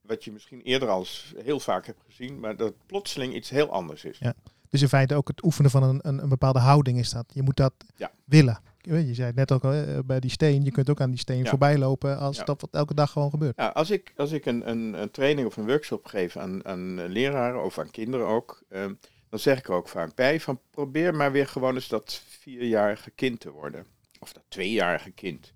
[0.00, 4.04] wat je misschien eerder al heel vaak hebt gezien, maar dat plotseling iets heel anders
[4.04, 4.18] is.
[4.18, 4.34] Ja.
[4.68, 7.24] Dus in feite ook het oefenen van een, een, een bepaalde houding is dat.
[7.34, 8.12] Je moet dat ja.
[8.24, 8.60] willen.
[8.80, 11.42] Je zei het net ook al bij die steen, je kunt ook aan die steen
[11.42, 11.48] ja.
[11.48, 12.44] voorbij lopen als ja.
[12.44, 13.56] dat elke dag gewoon gebeurt.
[13.56, 17.06] Ja, als ik, als ik een, een, een training of een workshop geef aan, aan
[17.06, 18.98] leraren of aan kinderen ook, um,
[19.30, 23.10] dan zeg ik er ook vaak bij van probeer maar weer gewoon eens dat vierjarige
[23.10, 23.86] kind te worden.
[24.18, 25.52] Of dat tweejarige kind.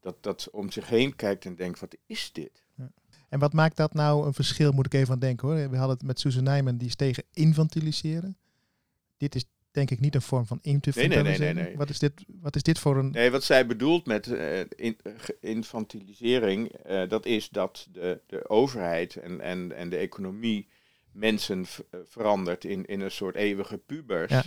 [0.00, 2.62] Dat, dat om zich heen kijkt en denkt, wat is dit?
[3.28, 5.70] En wat maakt dat nou een verschil, moet ik even aan denken hoor.
[5.70, 8.36] We hadden het met Susan Nijman, die is tegen infantiliseren.
[9.16, 11.14] Dit is denk ik niet een vorm van infantilisering.
[11.14, 11.76] Nee, nee, nee, nee, nee.
[11.76, 13.10] Wat, is dit, wat is dit voor een...
[13.10, 14.96] Nee, wat zij bedoelt met uh, in,
[15.40, 20.68] infantilisering, uh, dat is dat de, de overheid en, en, en de economie
[21.12, 21.66] mensen
[22.04, 24.30] verandert in, in een soort eeuwige pubers.
[24.30, 24.44] Ja.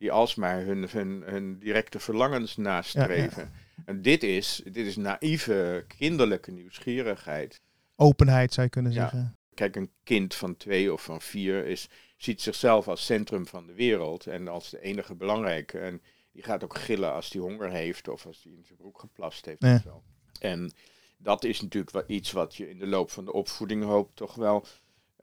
[0.00, 3.42] Die alsmaar hun, hun, hun directe verlangens nastreven.
[3.42, 3.82] Ja, ja.
[3.84, 7.62] En dit is, dit is naïeve, kinderlijke nieuwsgierigheid.
[7.96, 9.38] Openheid zou je kunnen zeggen.
[9.54, 13.74] Kijk, een kind van twee of van vier is, ziet zichzelf als centrum van de
[13.74, 15.78] wereld en als de enige belangrijke.
[15.78, 19.00] En die gaat ook gillen als hij honger heeft of als hij in zijn broek
[19.00, 19.62] geplast heeft.
[19.62, 20.02] Of zo.
[20.40, 20.72] En
[21.18, 24.34] dat is natuurlijk wel iets wat je in de loop van de opvoeding hoopt toch
[24.34, 24.66] wel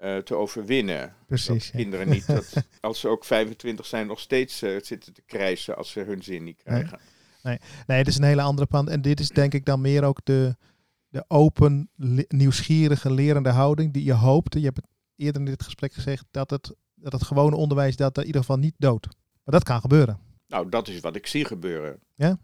[0.04, 1.14] uh, te overwinnen.
[1.28, 1.72] Precies.
[1.72, 5.78] Dat kinderen niet, dat, als ze ook 25 zijn, nog steeds uh, zitten te krijsen
[5.78, 7.00] als ze hun zin niet krijgen.
[7.42, 7.70] Nee, nee.
[7.88, 8.90] nee het is een hele andere pand.
[8.90, 10.56] En dit is denk ik dan meer ook de,
[11.08, 11.90] de open,
[12.28, 14.54] nieuwsgierige, lerende houding die je hoopt.
[14.54, 18.18] Je hebt het eerder in dit gesprek gezegd dat het, dat het gewone onderwijs dat
[18.18, 19.06] in ieder geval niet doodt.
[19.44, 20.20] Maar dat kan gebeuren.
[20.48, 22.00] Nou, dat is wat ik zie gebeuren.
[22.16, 22.40] Ja?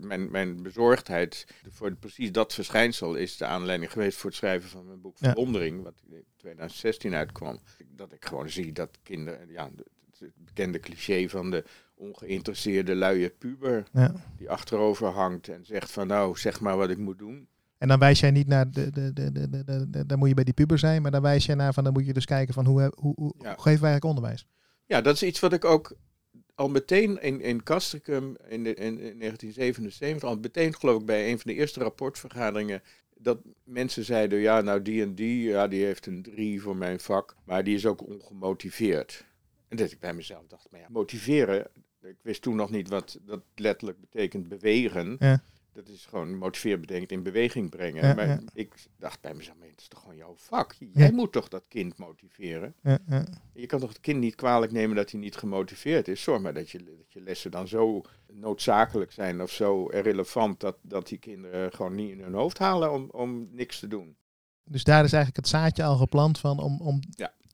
[0.00, 4.86] Mijn, mijn bezorgdheid voor precies dat verschijnsel is de aanleiding geweest voor het schrijven van
[4.86, 5.82] mijn boek Verwondering, ja.
[5.82, 7.60] wat in 2016 uitkwam.
[7.88, 9.70] Dat ik gewoon zie dat kinderen, ja,
[10.18, 11.64] het bekende cliché van de
[11.94, 14.12] ongeïnteresseerde luie puber, ja.
[14.36, 17.48] die achterover hangt en zegt van nou, zeg maar wat ik moet doen.
[17.78, 20.28] En dan wijs jij niet naar, de, de, de, de, de, de, de, dan moet
[20.28, 22.24] je bij die puber zijn, maar dan wijs jij naar van, dan moet je dus
[22.24, 23.54] kijken van hoe, hoe, hoe, ja.
[23.54, 24.46] hoe geven wij eigenlijk onderwijs?
[24.86, 25.96] Ja, dat is iets wat ik ook
[26.56, 31.30] al meteen in, in Castricum in, de, in, in 1977, al meteen geloof ik bij
[31.30, 32.82] een van de eerste rapportvergaderingen,
[33.14, 37.00] dat mensen zeiden, ja nou die en die, ja die heeft een drie voor mijn
[37.00, 39.24] vak, maar die is ook ongemotiveerd.
[39.68, 41.66] En dat ik bij mezelf dacht, maar ja, motiveren,
[42.02, 45.16] ik wist toen nog niet wat dat letterlijk betekent bewegen.
[45.18, 45.42] Ja.
[45.76, 48.06] Dat is gewoon motiveren, bedenken, in beweging brengen.
[48.06, 48.40] Ja, maar ja.
[48.52, 50.74] ik dacht bij mezelf, het is toch gewoon jouw vak?
[50.92, 52.74] Jij moet toch dat kind motiveren?
[53.52, 56.22] Je kan toch het kind niet kwalijk nemen dat hij niet gemotiveerd is.
[56.22, 58.02] Zorg maar dat je, dat je lessen dan zo
[58.32, 62.92] noodzakelijk zijn of zo relevant dat, dat die kinderen gewoon niet in hun hoofd halen
[62.92, 64.16] om, om niks te doen.
[64.64, 67.00] Dus daar is eigenlijk het zaadje al geplant van om, om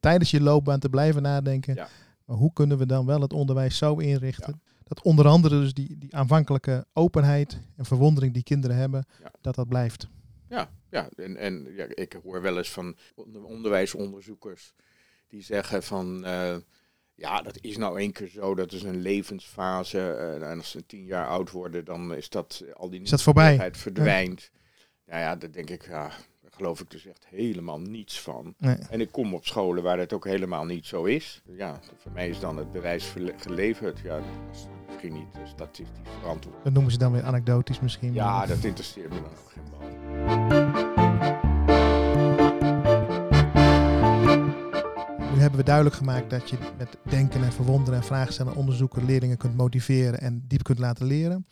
[0.00, 1.74] tijdens je loopbaan te blijven nadenken.
[2.24, 4.62] Maar hoe kunnen we dan wel het onderwijs zo inrichten?
[4.94, 9.30] Dat onder andere dus die, die aanvankelijke openheid en verwondering die kinderen hebben, Ja.
[9.40, 10.08] dat dat blijft.
[10.48, 14.74] Ja, ja en, en ja, ik hoor wel eens van onder- onderwijsonderzoekers
[15.28, 16.56] die zeggen van eh,
[17.14, 19.98] ja, dat is nou één keer zo, dat is een levensfase.
[19.98, 23.10] eh, en als ze tien jaar oud worden, dan is dat eh, al die Is
[23.10, 23.42] dat voorbij?
[23.48, 24.50] nieuwsgierigheid verdwijnt.
[25.06, 26.10] Nou ja, dan denk ik, ja,
[26.62, 28.54] geloof ik dus echt helemaal niets van.
[28.58, 28.76] Nee.
[28.90, 31.42] En ik kom op scholen waar het ook helemaal niet zo is.
[31.56, 33.98] Ja, voor mij is dan het bewijs geleverd.
[33.98, 36.64] Ja, dat is misschien niet eh, statistisch verantwoord.
[36.64, 38.14] Dat noemen ze dan weer anekdotisch misschien.
[38.14, 39.90] Ja, maar- dat interesseert me dan ook geen bal.
[45.34, 48.58] Nu hebben we duidelijk gemaakt dat je met denken en verwonderen en vragen stellen en
[48.58, 51.46] onderzoeken leerlingen kunt motiveren en diep kunt laten leren.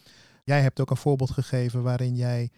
[0.45, 2.51] Jij hebt ook een voorbeeld gegeven waarin jij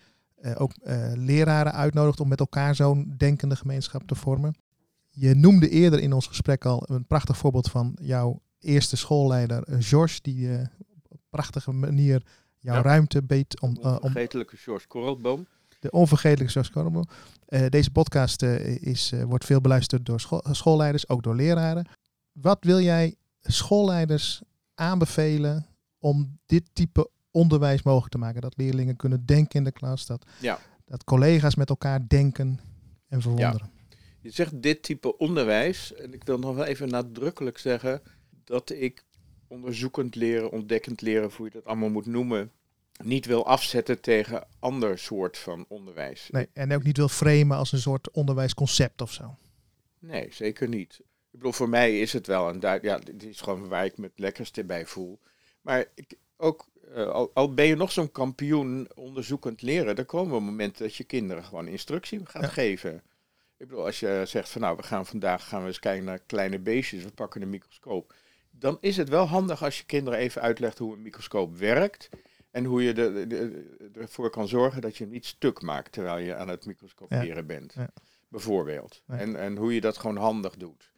[0.42, 4.54] eh, ook eh, leraren uitnodigt om met elkaar zo'n denkende gemeenschap te vormen.
[5.10, 9.76] Je noemde eerder in ons gesprek al een prachtig voorbeeld van jouw eerste schoolleider, eh,
[9.80, 10.48] George, die
[10.90, 12.22] op een prachtige manier
[12.58, 12.82] jouw Ja.
[12.82, 15.46] ruimte beet om, om Onvergetelijke George Korrelboom.
[15.80, 17.06] de onvergetelijke George.
[17.46, 21.86] Eh, deze podcast is, wordt veel beluisterd door scho- schoolleiders, ook door leraren.
[22.32, 24.42] Wat wil jij schoolleiders
[24.74, 25.66] aanbevelen
[25.98, 28.40] om dit type onderwijs mogelijk te maken?
[28.40, 30.58] Dat leerlingen kunnen denken in de klas, dat, Ja.
[30.84, 32.60] dat collega's met elkaar denken
[33.08, 33.70] en verwonderen.
[34.20, 35.94] Je zegt dit type onderwijs.
[35.94, 38.02] En ik wil nog wel even nadrukkelijk zeggen
[38.44, 39.04] dat ik
[39.46, 42.50] onderzoekend leren, ontdekkend leren, hoe je dat allemaal moet noemen,
[43.02, 46.28] niet wil afzetten tegen ander soort van onderwijs.
[46.30, 49.36] Nee, en ook niet wil framen als een soort onderwijsconcept of zo.
[49.98, 50.98] Nee, zeker niet.
[51.30, 52.82] Ik bedoel, voor mij is het wel een duid.
[52.82, 55.20] Ja, dit is gewoon waar ik me het lekkerste bij voel.
[55.60, 60.42] Maar ik, ook, eh, al, al ben je nog zo'n kampioen onderzoekend leren, er komen
[60.42, 62.48] momenten dat je kinderen gewoon instructie gaat Ja.
[62.48, 62.94] geven.
[63.56, 66.18] Ik bedoel, als je zegt van nou, we gaan vandaag gaan we eens kijken naar
[66.18, 68.14] kleine beestjes, we pakken een microscoop.
[68.50, 72.08] Dan is het wel handig als je kinderen even uitlegt hoe een microscoop werkt.
[72.50, 75.92] En hoe je de, de- de- ervoor kan zorgen dat je hem niet stuk maakt
[75.92, 77.72] terwijl je aan het microscoperen bent.
[77.74, 77.88] Ja.
[78.28, 79.02] Bijvoorbeeld.
[79.06, 80.91] En, en hoe je dat gewoon handig doet.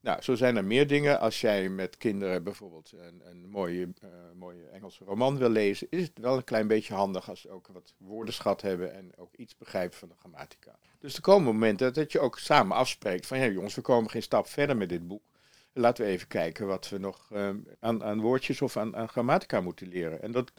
[0.00, 1.20] Nou, zo zijn er meer dingen.
[1.20, 6.02] Als jij met kinderen bijvoorbeeld een, een mooie, eh, mooie Engelse roman wil lezen, is
[6.02, 9.56] het wel een klein beetje handig als ze ook wat woordenschat hebben en ook iets
[9.56, 10.78] begrijpen van de grammatica.
[10.98, 14.22] Dus er komen momenten dat je ook samen afspreekt van, ja jongens, we komen geen
[14.22, 15.22] stap verder met dit boek.
[15.72, 19.60] Laten we even kijken wat we nog eh, aan, aan woordjes of aan, aan grammatica
[19.60, 20.22] moeten leren.
[20.22, 20.52] En dat,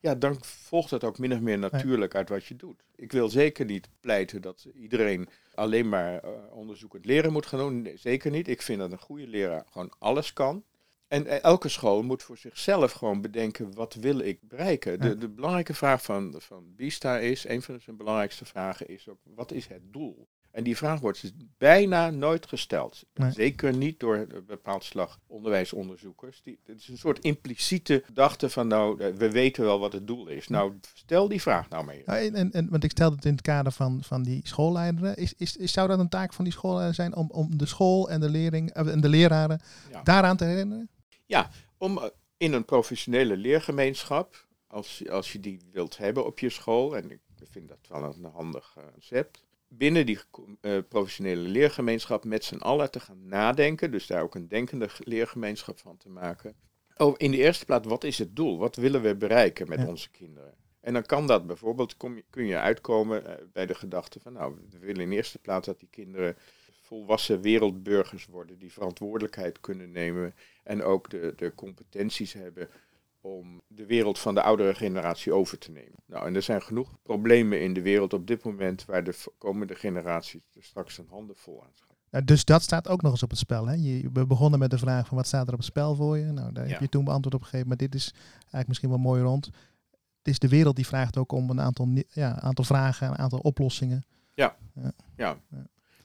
[0.00, 2.84] ja, dan volgt het ook min of meer natuurlijk uit wat je doet.
[2.96, 7.82] Ik wil zeker niet pleiten dat iedereen alleen maar eh, onderzoekend leren moet gaan doen.
[7.82, 8.48] Nee, zeker niet.
[8.48, 10.64] Ik vind dat een goede leraar gewoon alles kan.
[11.08, 15.00] En eh, elke school moet voor zichzelf gewoon bedenken, wat wil ik bereiken?
[15.00, 19.18] De, de belangrijke vraag van, van Bista is, een van zijn belangrijkste vragen is ook,
[19.22, 20.28] wat is het doel?
[20.50, 23.04] En die vraag wordt dus bijna nooit gesteld.
[23.14, 23.30] Nee.
[23.32, 26.42] Zeker niet door een bepaald slag onderwijsonderzoekers.
[26.42, 30.06] Die, het is een soort impliciete gedachte van, nou, eh, we weten wel wat het
[30.06, 30.48] doel is.
[30.48, 31.92] Nou, stel die vraag nou.
[32.06, 35.16] Ja, en, en, want ik stelde het in het kader van, van die schoolleideren.
[35.16, 38.10] Is, is, is, zou dat een taak van die schoolleider zijn om, om de school
[38.10, 40.02] en de, leerling, eh, en de leraren Ja.
[40.02, 40.88] daaraan te herinneren?
[41.80, 42.04] om eh,
[42.36, 47.10] in een professionele leergemeenschap, als, je- als je die wilt hebben op je school, en
[47.10, 47.20] ik
[47.50, 50.18] vind dat wel een handig concept, binnen die
[50.60, 55.78] eh, professionele leergemeenschap met z'n allen te gaan nadenken, dus daar ook een denkende leergemeenschap
[55.78, 56.54] van te maken.
[56.96, 58.58] Oh, in de eerste plaats, wat is het doel?
[58.58, 59.86] Wat willen we bereiken met Ja.
[59.86, 60.54] onze kinderen?
[60.80, 64.32] En dan kan dat bijvoorbeeld, kom je, kun je uitkomen eh, bij de gedachte van,
[64.32, 66.36] nou, we willen in eerste plaats dat die kinderen
[66.82, 72.68] volwassen wereldburgers worden, die verantwoordelijkheid kunnen nemen en ook de, de competenties hebben
[73.20, 75.98] om de wereld van de oudere generatie over te nemen.
[76.06, 79.74] Nou, en er zijn genoeg problemen in de wereld op dit moment waar de komende
[79.74, 81.96] generaties er straks een handen vol aan gaan.
[82.10, 83.66] Nou, dus dat staat ook nog eens op het spel.
[83.66, 83.74] Hè?
[83.74, 86.24] Je, we begonnen met de vraag van wat staat er op het spel voor je?
[86.24, 86.78] Nou, daar heb Ja.
[86.80, 89.46] je toen beantwoord op gegeven, maar dit is eigenlijk misschien wel mooi rond.
[90.18, 93.38] Het is de wereld die vraagt ook om een aantal, ja, aantal vragen, een aantal
[93.38, 94.04] oplossingen.
[94.34, 94.56] Ja.
[95.16, 95.36] Ja.
[95.48, 95.58] Die,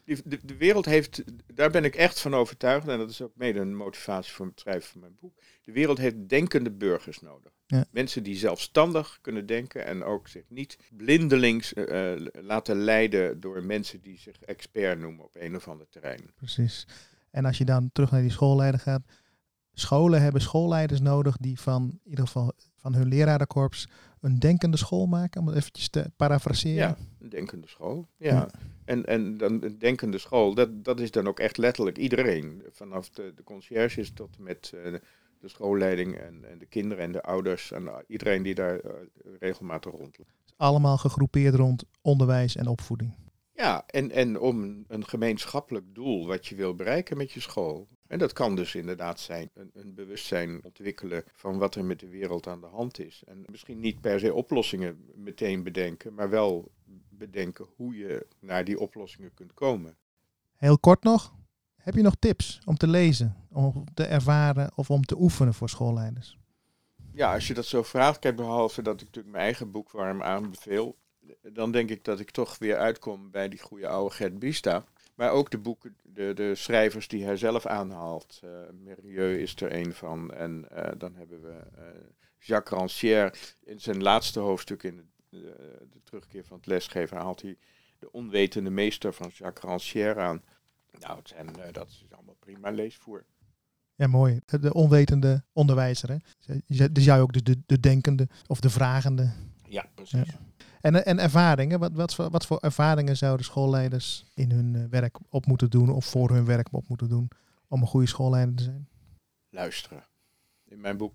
[0.05, 1.23] de, de wereld heeft,
[1.53, 4.59] daar ben ik echt van overtuigd, en dat is ook mede een motivatie voor het
[4.59, 5.39] schrijven van mijn boek.
[5.63, 7.51] De wereld heeft denkende burgers nodig.
[7.65, 7.85] Ja.
[7.91, 13.63] Mensen die zelfstandig kunnen denken en ook zich niet blindelings eh, eh, laten leiden door
[13.63, 16.31] mensen die zich expert noemen op een of ander terrein.
[16.35, 16.87] Precies.
[17.31, 19.01] En als je dan terug naar die schoolleider gaat,
[19.73, 23.87] scholen hebben schoolleiders nodig die van in ieder geval van hun lerarenkorps
[24.19, 26.87] een denkende school maken, om het eventjes te parafraseren.
[26.87, 28.07] Ja, een denkende school.
[28.17, 28.49] Ja.
[28.85, 32.63] En, en dan een denkende school, dat, dat is dan ook echt letterlijk iedereen.
[32.71, 34.93] Vanaf de, de conciërges tot met uh,
[35.39, 38.91] de schoolleiding en, en, de kinderen en de ouders en iedereen die daar uh,
[39.39, 40.31] regelmatig rondloopt.
[40.57, 43.13] Allemaal gegroepeerd rond onderwijs en opvoeding.
[43.55, 47.87] Ja, en, en om een gemeenschappelijk doel wat je wil bereiken met je school.
[48.07, 52.09] En dat kan dus inderdaad zijn een, een, bewustzijn ontwikkelen van wat er met de
[52.09, 53.23] wereld aan de hand is.
[53.25, 56.71] En misschien niet per se oplossingen meteen bedenken, maar wel
[57.17, 59.97] bedenken hoe je naar die oplossingen kunt komen.
[60.55, 61.33] Heel kort nog,
[61.75, 65.69] heb je nog tips om te lezen, om te ervaren of om te oefenen voor
[65.69, 66.37] schoolleiders?
[67.13, 70.21] Ja, als je dat zo vraagt, kijk, behalve dat ik natuurlijk mijn eigen boek warm
[70.21, 70.97] aanbeveel,
[71.41, 74.83] dan denk ik dat ik toch weer uitkom bij die goede oude Gert Bista.
[75.15, 78.41] Maar ook de boeken, de, de schrijvers die hij zelf aanhaalt.
[78.43, 80.33] Uh, Merieux is er een van.
[80.33, 81.83] En uh, dan hebben we uh,
[82.39, 83.33] Jacques Rancière.
[83.63, 85.03] In zijn laatste hoofdstuk in de,
[85.41, 87.57] de, terugkeer van het lesgeven haalt hij
[87.99, 90.41] de onwetende meester van Jacques Rancière aan.
[90.99, 93.25] Nou, het zijn, dat is allemaal prima leesvoer.
[93.95, 94.39] Ja, mooi.
[94.45, 96.09] De onwetende onderwijzer.
[96.09, 96.17] Hè?
[96.91, 99.31] Dus jij ook de, de, de denkende of de vragende.
[99.67, 100.27] Ja, precies.
[100.27, 100.39] Ja.
[100.81, 105.17] En, en ervaringen, wat, wat, voor, wat voor ervaringen zouden schoolleiders in hun eh, werk
[105.29, 107.27] op moeten doen of voor hun werk op moeten doen
[107.67, 108.87] om een goede schoolleider te zijn?
[109.49, 110.05] Luisteren.
[110.65, 111.13] In mijn boek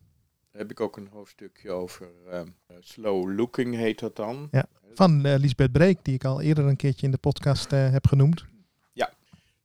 [0.50, 2.42] heb ik ook een hoofdstukje over uh,
[2.80, 4.48] slow looking heet dat dan.
[4.50, 7.90] Ja, van uh, Lisbeth Breek, die ik al eerder een keertje in de podcast uh,
[7.90, 8.44] heb genoemd.
[8.92, 9.12] Ja,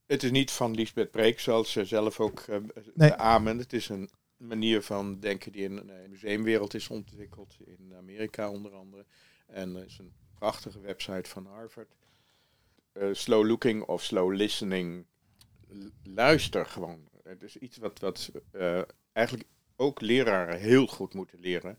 [0.06, 2.46] het is niet van Lisbeth Breek, zoals ze zelf ook
[2.94, 3.14] nee.
[3.14, 3.58] amen.
[3.58, 8.72] Het is een manier van denken die in de museumwereld is ontwikkeld, in Amerika onder
[8.72, 9.06] andere.
[9.48, 11.96] En er is een prachtige website van Harvard.
[13.12, 15.06] Slow looking of slow listening.
[16.04, 17.10] Luister gewoon.
[17.24, 18.32] Het is iets wat, wat
[19.14, 21.78] eigenlijk ook leraren heel goed moeten leren.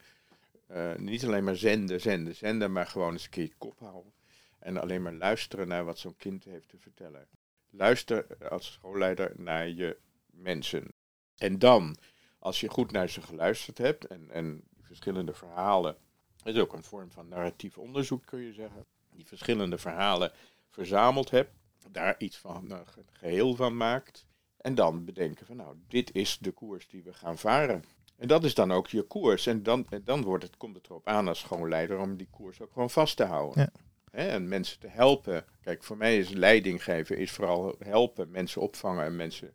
[0.71, 4.13] Uh, niet alleen maar zenden, zenden, zenden, maar gewoon eens een keer je kop houden.
[4.59, 7.27] En alleen maar luisteren naar wat zo'n kind heeft te vertellen.
[7.71, 10.93] Luister als schoolleider naar je mensen.
[11.37, 11.97] En dan,
[12.39, 15.97] als je goed naar ze geluisterd hebt en, en verschillende verhalen
[16.45, 18.85] het is ook een vorm van narratief onderzoek, kun je zeggen.
[19.11, 20.33] Die verschillende verhalen
[20.71, 21.51] verzameld hebt,
[21.91, 24.27] daar iets van een geheel van maakt.
[24.65, 27.85] En dan bedenken van nou, dit is de koers die we gaan varen.
[28.17, 29.47] En dat is dan ook je koers.
[29.47, 32.61] En dan, en dan wordt het, komt het erop aan als schoonleider om die koers
[32.61, 33.71] ook gewoon vast te houden.
[34.13, 34.19] Ja.
[34.19, 35.45] en mensen te helpen.
[35.61, 39.55] Kijk, voor mij is leiding geven is vooral helpen, mensen opvangen en mensen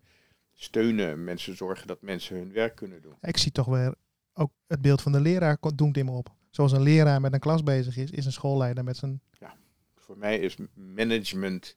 [0.53, 1.23] steunen.
[1.23, 3.15] Mensen zorgen dat mensen hun werk kunnen doen.
[3.21, 3.95] Ik zie toch weer
[4.33, 7.39] ook het beeld van de leraar doemt in me op zoals een leraar met een
[7.39, 9.21] klas bezig is, is een schoolleider met zijn.
[9.39, 9.55] Ja,
[9.95, 11.75] voor mij is management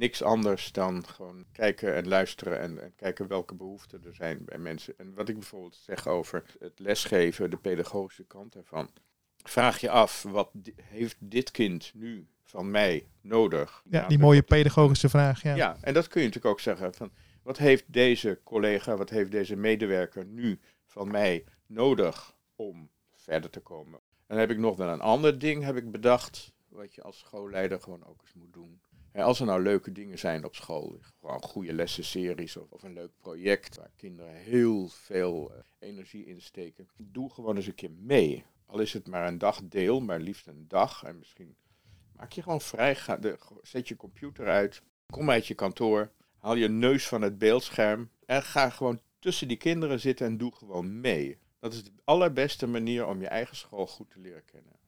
[0.00, 4.58] niks anders dan gewoon kijken en luisteren en, en, kijken welke behoeften er zijn bij
[4.58, 4.94] mensen.
[4.96, 8.90] En wat ik bijvoorbeeld zeg over het lesgeven, de pedagogische kant ervan.
[9.36, 10.50] Vraag je af, wat
[10.82, 13.82] heeft dit kind nu van mij nodig?
[13.90, 15.42] Ja, die mooie pedagogische vraag.
[15.42, 15.54] Ja.
[15.54, 17.10] ja, en dat kun je natuurlijk ook zeggen van,
[17.42, 23.60] wat heeft deze collega, wat heeft deze medewerker nu van mij nodig om verder te
[23.60, 23.98] komen.
[23.98, 27.18] En dan heb ik nog wel een ander ding heb ik bedacht, wat je als
[27.18, 28.80] schoolleider gewoon ook eens moet doen.
[29.14, 33.76] Als er nou leuke dingen zijn op school, gewoon goede lessenseries of, een leuk project
[33.76, 38.44] waar kinderen heel veel uh, energie in steken, doe gewoon eens een keer mee.
[38.66, 41.02] Al is het maar een dagdeel, maar liefst een dag.
[41.02, 41.56] En misschien
[42.16, 46.54] maak je gewoon vrij, ga de, zet je computer uit, kom uit je kantoor, haal
[46.54, 51.00] je neus van het beeldscherm en ga gewoon tussen die kinderen zitten en doe gewoon
[51.00, 51.38] mee.
[51.58, 54.79] Dat is de allerbeste manier om je eigen school goed te leren kennen.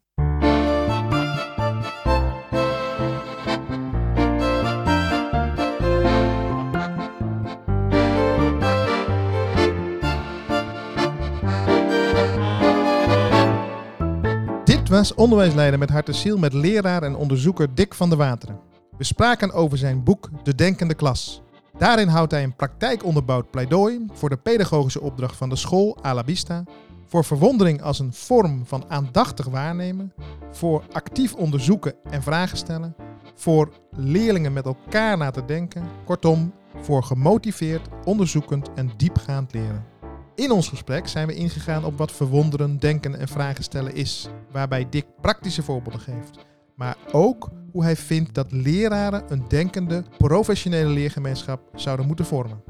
[14.93, 18.61] Was Onderwijsleider met hart en ziel met leraar en onderzoeker Dick van der Wateren.
[18.99, 21.43] We spraken over zijn boek De Denkende Klas.
[21.79, 26.65] Daarin houdt hij een praktijkonderbouwd pleidooi voor de pedagogische opdracht van de school Alabista,
[27.07, 30.13] voor verwondering als een vorm van aandachtig waarnemen,
[30.51, 32.95] voor actief onderzoeken en vragen stellen,
[33.35, 39.92] voor leerlingen met elkaar na te denken, kortom, voor gemotiveerd, onderzoekend en diepgaand leren.
[40.35, 44.89] In ons gesprek zijn we ingegaan op wat verwonderen, denken en vragen stellen is, waarbij
[44.91, 46.39] Dick praktische voorbeelden geeft,
[46.75, 52.63] maar ook hoe hij vindt dat leraren een denkende, professionele leergemeenschap zouden moeten vormen.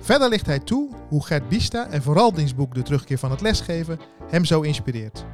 [0.00, 3.98] Verder ligt hij toe hoe Gert Bista en vooral dienstboek De Terugkeer van het Lesgeven
[4.28, 5.24] hem zo inspireert.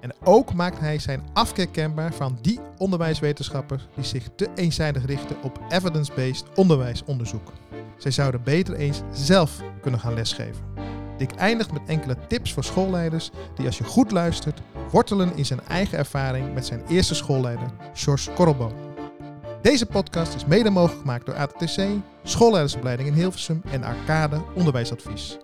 [0.00, 5.42] En ook maakt hij zijn afkeer kenbaar van die onderwijswetenschappers die zich te eenzijdig richten
[5.42, 7.52] op evidence-based onderwijsonderzoek.
[7.98, 10.64] Zij zouden beter eens zelf kunnen gaan lesgeven.
[11.20, 14.60] Dick eindigt met enkele tips voor schoolleiders die als je goed luistert,
[14.90, 18.72] wortelen in zijn eigen ervaring met zijn eerste schoolleider, George Korrelboom.
[19.62, 21.80] Deze podcast is mede mogelijk gemaakt door ATTC,
[22.22, 25.38] schoolleidersopleiding in Hilversum en Arcade Onderwijsadvies.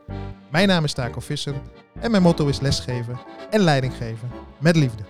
[0.51, 1.55] Mijn naam is Taco Visser
[2.01, 3.19] en mijn motto is lesgeven
[3.51, 5.03] en leiding geven met liefde.